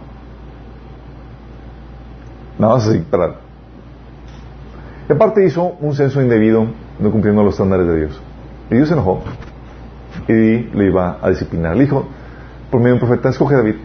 [2.58, 3.36] Nada más así, para.
[5.08, 6.66] Y aparte hizo un censo indebido,
[7.00, 8.22] no cumpliendo los estándares de Dios.
[8.72, 9.22] Y Dios se enojó
[10.28, 11.76] y le iba a disciplinar.
[11.76, 12.06] Le dijo,
[12.72, 13.76] por medio de un profeta, escoge David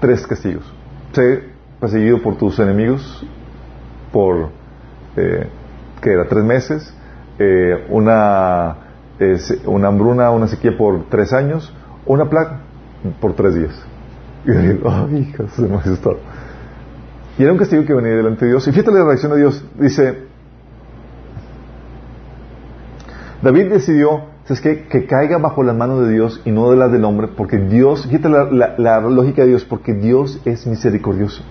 [0.00, 0.75] tres castigos.
[1.16, 1.44] Sé
[1.80, 3.26] perseguido por tus enemigos
[4.12, 4.50] por,
[5.16, 5.48] eh,
[6.02, 6.94] que era tres meses,
[7.38, 8.76] eh, una,
[9.64, 12.60] una hambruna, una sequía por tres años, una plaga
[13.18, 13.86] por tres días.
[14.44, 15.44] Y hija,
[17.38, 18.68] Y era un castigo que venía delante de Dios.
[18.68, 19.64] Y fíjate la reacción de Dios.
[19.78, 20.18] Dice,
[23.40, 27.04] David decidió ¿sabes que caiga bajo las manos de Dios y no de las del
[27.04, 31.42] hombre, porque Dios, fíjate la, lógica de Dios, porque Dios es misericordioso.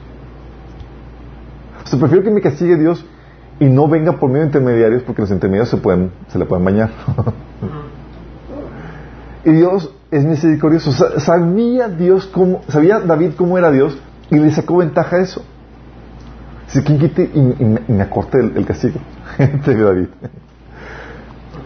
[1.83, 3.05] O sea, prefiero que me castigue Dios
[3.59, 6.63] y no venga por medio de intermediarios, porque los intermediarios se, pueden, se le pueden
[6.63, 6.89] bañar.
[9.45, 10.93] y Dios es misericordioso.
[11.19, 13.97] Sabía Dios cómo, sabía David cómo era Dios
[14.31, 15.43] y le sacó ventaja a eso.
[16.67, 18.99] Dice, ¿quién quite y, me acorte el, castigo?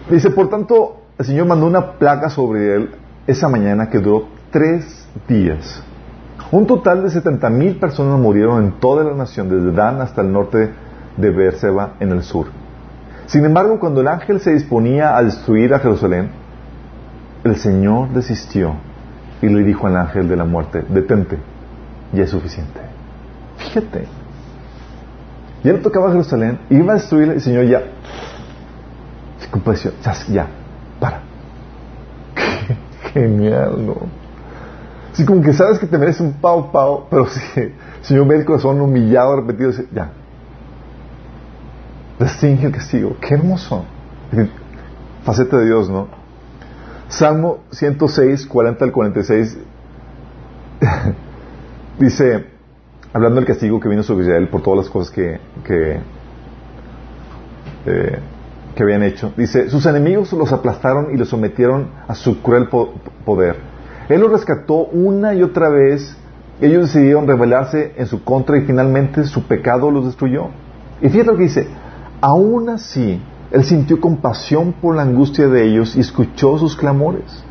[0.09, 2.91] Dice, por tanto, el Señor mandó una plaga sobre él
[3.27, 5.83] esa mañana que duró tres días.
[6.51, 10.31] Un total de 70 mil personas murieron en toda la nación, desde Dan hasta el
[10.31, 10.71] norte
[11.17, 12.47] de Beerseba en el sur.
[13.27, 16.29] Sin embargo, cuando el ángel se disponía a destruir a Jerusalén,
[17.43, 18.75] el Señor desistió
[19.41, 21.37] y le dijo al ángel de la muerte, detente,
[22.13, 22.79] ya es suficiente.
[23.57, 24.07] Fíjate.
[25.65, 27.83] Ya le tocaba a Jerusalén, iba a destruir, el Señor ya
[29.51, 30.58] ya, ya, para.
[33.13, 33.95] Genial, ¿no?
[35.11, 38.37] Así como que sabes que te mereces un pau pau, pero si el Señor ve
[38.37, 40.11] el corazón humillado, repetido, dice, ya.
[42.19, 43.15] Restringe el castigo.
[43.19, 43.85] Qué hermoso.
[45.23, 46.07] Faceta de Dios, ¿no?
[47.07, 49.57] Salmo 106, 40 al 46
[51.99, 52.45] dice,
[53.13, 55.99] hablando del castigo que vino sobre Israel por todas las cosas que, que
[57.85, 58.19] eh,
[58.79, 59.33] que habían hecho.
[59.35, 62.69] Dice, sus enemigos los aplastaron y los sometieron a su cruel
[63.25, 63.57] poder.
[64.07, 66.15] Él los rescató una y otra vez.
[66.61, 70.47] Ellos decidieron rebelarse en su contra y finalmente su pecado los destruyó.
[71.01, 71.67] Y fíjate lo que dice,
[72.21, 73.21] aún así,
[73.51, 77.43] él sintió compasión por la angustia de ellos y escuchó sus clamores.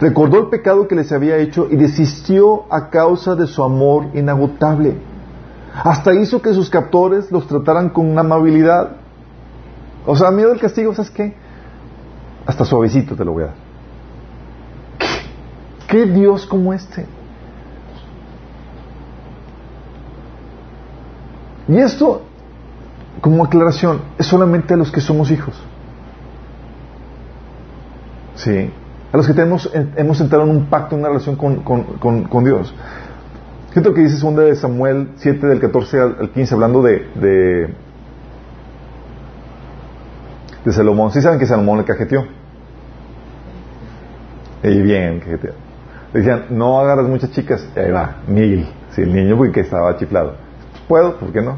[0.00, 4.98] Recordó el pecado que les había hecho y desistió a causa de su amor inagotable.
[5.74, 8.98] Hasta hizo que sus captores los trataran con amabilidad.
[10.06, 11.34] O sea, miedo al castigo, ¿sabes qué?
[12.46, 13.54] Hasta suavecito te lo voy a dar.
[15.88, 17.06] ¿Qué, Dios como este?
[21.68, 22.22] Y esto,
[23.20, 25.60] como aclaración, es solamente a los que somos hijos.
[28.36, 28.70] Sí.
[29.12, 32.44] A los que tenemos, hemos entrado en un pacto, en una relación con, con, con,
[32.44, 32.72] Dios.
[33.70, 37.74] Fíjate lo que dice 2 de Samuel 7 del 14 al 15, hablando de de
[40.72, 41.10] Salomón.
[41.12, 42.26] ¿Sí saben que Salomón le cajeteó?
[44.62, 45.52] Y bien, cajeteó.
[46.12, 47.68] Le decían, no agarras muchas chicas.
[47.76, 48.68] Ahí va, mil.
[48.90, 50.34] Sí, el niño porque estaba chiflado.
[50.88, 51.56] Puedo, ¿por qué no?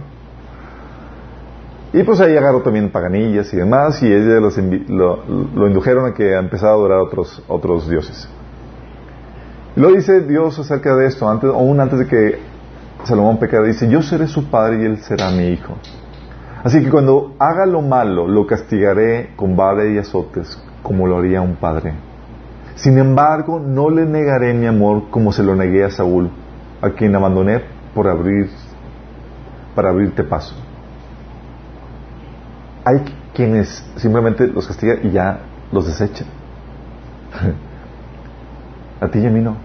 [1.93, 6.35] Y pues ahí agarró también paganillas y demás, y ellos lo, lo, indujeron a que
[6.35, 8.29] empezara a adorar a otros, otros dioses.
[9.75, 12.39] Y lo dice Dios acerca de esto, antes, aún antes de que
[13.05, 15.77] Salomón pecara, dice, yo seré su padre y él será mi hijo.
[16.65, 21.41] Así que cuando haga lo malo, lo castigaré con vara y azotes, como lo haría
[21.41, 21.95] un padre.
[22.75, 26.31] Sin embargo, no le negaré mi amor como se lo negué a Saúl,
[26.81, 27.61] a quien abandoné
[27.95, 28.51] por abrir,
[29.75, 30.55] para abrirte paso.
[32.85, 33.05] Hay
[33.35, 35.41] quienes simplemente los castigan y ya
[35.73, 36.27] los desechan.
[39.01, 39.57] A ti y a mí no.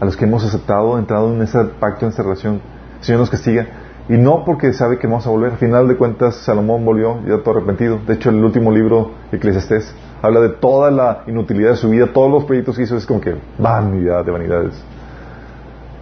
[0.00, 2.60] A los que hemos aceptado, entrado en ese pacto, en esa relación,
[2.98, 3.68] el Señor nos castiga.
[4.10, 5.52] Y no porque sabe que vamos a volver.
[5.52, 8.00] Al final de cuentas, Salomón volvió ya todo arrepentido.
[8.04, 12.28] De hecho, el último libro, Eclesiastés, habla de toda la inutilidad de su vida, todos
[12.28, 12.96] los proyectos que hizo.
[12.96, 14.82] Es como que vanidad de vanidades.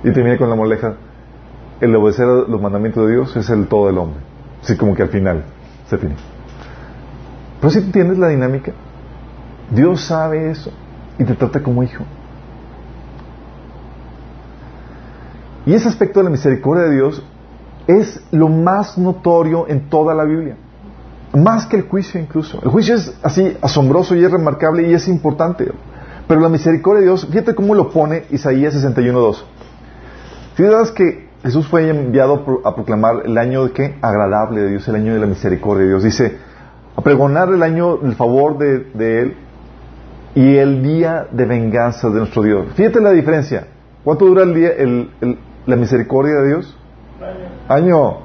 [0.03, 0.95] Y termina con la moleja.
[1.83, 4.21] El obedecer a los mandamientos de Dios es el todo del hombre.
[4.63, 5.45] Así como que al final
[5.87, 6.17] se tiene.
[7.61, 8.73] Pero si tú entiendes la dinámica,
[9.71, 10.73] Dios sabe eso
[11.19, 12.05] y te trata como hijo.
[15.67, 17.23] Y ese aspecto de la misericordia de Dios
[17.89, 20.57] es lo más notorio en toda la Biblia.
[21.33, 22.61] Más que el juicio incluso.
[22.63, 25.73] El juicio es así asombroso y es remarcable y es importante.
[26.29, 29.43] Pero la misericordia de Dios, fíjate cómo lo pone Isaías 61.2.
[30.57, 33.97] Si sabes que Jesús fue enviado a proclamar el año de qué?
[34.03, 36.03] Agradable de Dios, el año de la misericordia de Dios.
[36.03, 36.37] Dice,
[36.95, 39.37] a pregonar el año del favor de, Él
[40.35, 42.67] y el día de venganza de nuestro Dios.
[42.75, 43.69] Fíjate la diferencia.
[44.05, 44.73] ¿Cuánto dura el día,
[45.65, 46.78] la misericordia de Dios?
[47.69, 48.19] Año.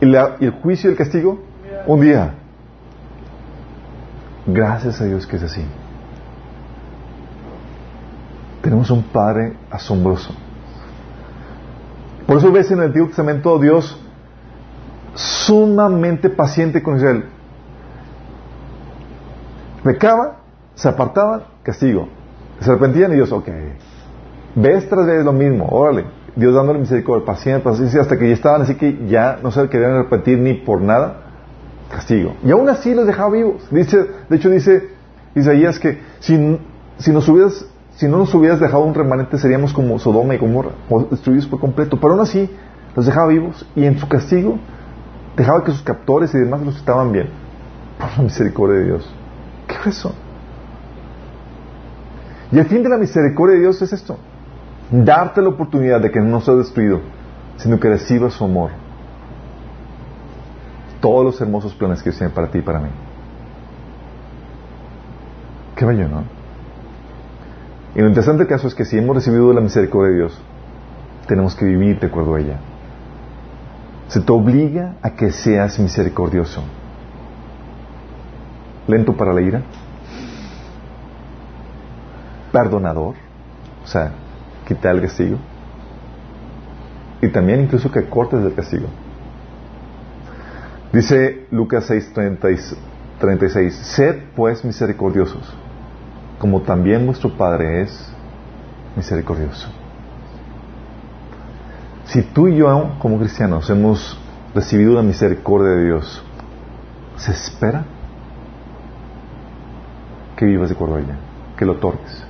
[0.00, 1.38] ¿Y, el juicio y el castigo?
[1.86, 2.34] Un día.
[4.46, 5.64] Gracias a Dios que es así.
[8.62, 10.34] Tenemos un Padre asombroso.
[12.26, 14.00] Por eso ves en el Antiguo Testamento Dios
[15.14, 17.24] sumamente paciente con Israel.
[19.82, 20.36] Pecaba,
[20.74, 22.08] se apartaban, castigo.
[22.60, 23.48] Se arrepentían y Dios, ok.
[24.54, 26.06] Ves tras vez lo mismo, órale.
[26.36, 29.92] Dios dándole misericordia, paciencia, paciencia, hasta que ya estaban así que ya no se querían
[29.92, 31.22] arrepentir ni por nada,
[31.90, 32.34] castigo.
[32.44, 33.66] Y aún así los dejaba vivos.
[33.70, 34.88] Dice, de hecho dice
[35.36, 36.58] Isaías que si,
[36.98, 40.70] si, hubieras, si no nos hubieras dejado un remanente seríamos como Sodoma y Gomorra,
[41.10, 41.98] destruidos por completo.
[42.00, 42.50] Pero aún así
[42.96, 44.58] los dejaba vivos y en su castigo
[45.36, 47.28] dejaba que sus captores y demás los estaban bien.
[47.98, 49.14] Por la misericordia de Dios.
[49.68, 50.12] ¿Qué es eso?
[52.50, 54.18] Y el fin de la misericordia de Dios es esto
[54.90, 57.00] darte la oportunidad de que no seas destruido,
[57.56, 58.70] sino que recibas su amor.
[61.00, 62.88] Todos los hermosos planes que tiene para ti y para mí.
[65.76, 66.22] Qué bello, ¿no?
[67.94, 70.40] Y lo interesante caso es que si hemos recibido la misericordia de Dios,
[71.26, 72.58] tenemos que vivir de acuerdo a ella.
[74.08, 76.62] Se te obliga a que seas misericordioso.
[78.86, 79.62] Lento para la ira.
[82.52, 83.14] Perdonador.
[83.84, 84.12] O sea,
[84.66, 85.38] quitar el castigo.
[87.20, 88.86] Y también incluso que cortes el castigo.
[90.92, 92.12] Dice Lucas 6,
[93.18, 95.52] 36, sed pues misericordiosos,
[96.38, 98.12] como también vuestro Padre es
[98.94, 99.68] misericordioso.
[102.04, 104.20] Si tú y yo como cristianos hemos
[104.54, 106.22] recibido la misericordia de Dios,
[107.16, 107.84] se espera
[110.36, 111.16] que vivas de acuerdo a ella,
[111.56, 112.24] que lo otorgues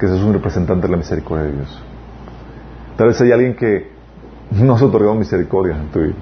[0.00, 1.82] que seas un representante de la misericordia de Dios.
[2.96, 3.92] Tal vez hay alguien que
[4.50, 6.14] no se otorgado misericordia en tu vida.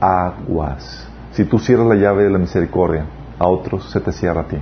[0.00, 1.08] Aguas.
[1.32, 3.06] Si tú cierras la llave de la misericordia,
[3.38, 4.56] a otros se te cierra a ti.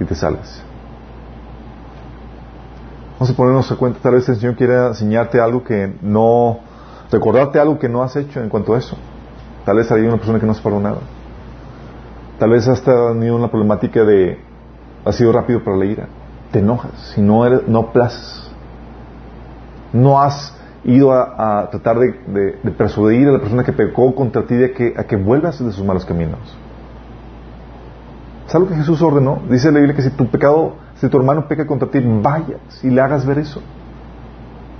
[0.00, 0.64] Y te sales.
[3.14, 6.60] Vamos a ponernos a cuenta, tal vez el Señor quiera enseñarte algo que no,
[7.10, 8.96] recordarte algo que no has hecho en cuanto a eso.
[9.66, 11.00] Tal vez hay una persona que no has perdonado.
[12.38, 14.47] Tal vez has tenido una problemática de
[15.04, 16.08] has sido rápido para la ira,
[16.50, 18.50] te enojas, si no, eres, no plazas,
[19.92, 24.72] no has ido a, tratar de, persuadir a la persona que pecó contra ti de
[24.72, 26.38] que, a que vuelvas de sus malos caminos.
[28.46, 29.42] ¿Sabes lo que Jesús ordenó?
[29.50, 32.88] Dice la Biblia que si tu pecado, si tu hermano peca contra ti, vayas y
[32.88, 33.60] le hagas ver eso.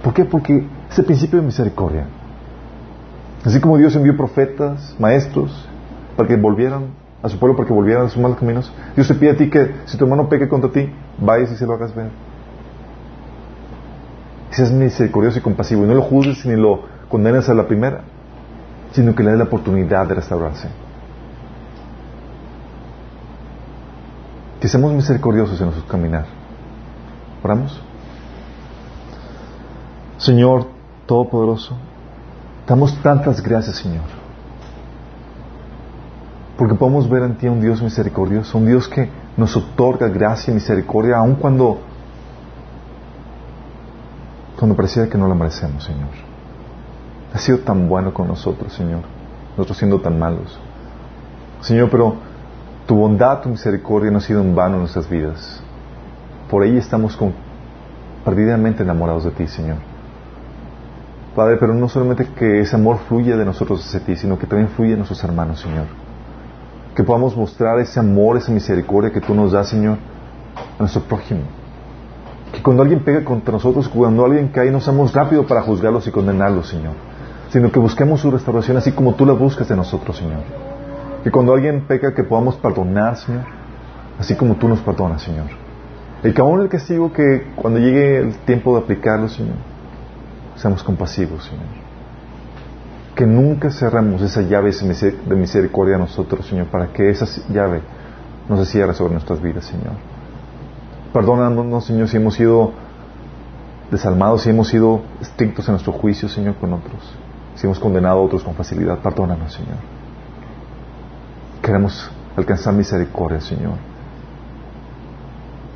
[0.02, 0.24] ¿Por qué?
[0.24, 2.06] Porque es el principio de misericordia.
[3.44, 5.68] Así como Dios envió profetas, maestros,
[6.16, 6.86] para que volvieran
[7.22, 8.72] a su pueblo para que volvieran a sus malos caminos.
[8.94, 11.66] Dios te pide a ti que si tu hermano peque contra ti, vayas y se
[11.66, 12.10] lo hagas ver.
[14.50, 18.02] Seas misericordioso y compasivo y no lo juzgues ni lo condenes a la primera,
[18.92, 20.68] sino que le des la oportunidad de restaurarse.
[24.60, 26.26] Que seamos misericordiosos en nuestro caminar.
[27.42, 27.80] Oramos.
[30.18, 30.66] Señor
[31.06, 31.76] Todopoderoso,
[32.66, 34.27] damos tantas gracias, Señor
[36.58, 40.50] porque podemos ver en ti a un Dios misericordioso, un Dios que nos otorga gracia
[40.50, 41.78] y misericordia, aun cuando,
[44.58, 46.08] cuando pareciera que no la merecemos, Señor.
[47.32, 49.02] Has sido tan bueno con nosotros, Señor,
[49.56, 50.58] nosotros siendo tan malos.
[51.60, 52.16] Señor, pero
[52.88, 55.62] tu bondad, tu misericordia no ha sido en vano en nuestras vidas.
[56.50, 57.16] Por ahí estamos
[58.24, 59.76] perdidamente enamorados de ti, Señor.
[61.36, 64.70] Padre, pero no solamente que ese amor fluya de nosotros hacia ti, sino que también
[64.70, 66.07] fluye de nuestros hermanos, Señor
[66.98, 69.98] Que podamos mostrar ese amor, esa misericordia que tú nos das, Señor,
[70.56, 71.42] a nuestro prójimo.
[72.52, 76.10] Que cuando alguien pega contra nosotros, cuando alguien cae, no seamos rápidos para juzgarlos y
[76.10, 76.94] condenarlos, Señor.
[77.50, 80.40] Sino que busquemos su restauración así como tú la buscas de nosotros, Señor.
[81.22, 83.44] Que cuando alguien peca, que podamos perdonar, Señor.
[84.18, 85.46] Así como tú nos perdonas, Señor.
[86.24, 89.54] Y que aún el castigo que cuando llegue el tiempo de aplicarlo, Señor,
[90.56, 91.77] seamos compasivos, Señor.
[93.18, 97.82] Que nunca cerremos esa llave de misericordia a nosotros, Señor, para que esa llave
[98.48, 99.94] no se cierre sobre nuestras vidas, Señor.
[101.12, 102.70] Perdónanos, Señor, si hemos sido
[103.90, 107.12] desalmados, si hemos sido estrictos en nuestro juicio, Señor, con otros.
[107.56, 109.78] Si hemos condenado a otros con facilidad, perdónanos, Señor.
[111.60, 113.74] Queremos alcanzar misericordia, Señor.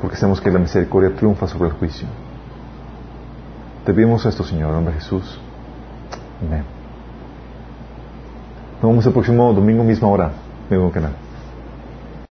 [0.00, 2.06] Porque sabemos que la misericordia triunfa sobre el juicio.
[3.84, 5.40] Te pedimos esto, Señor, en nombre de Jesús.
[6.40, 6.81] Amén.
[8.82, 10.32] Nos vemos el próximo domingo, misma hora,
[10.68, 11.12] mismo canal.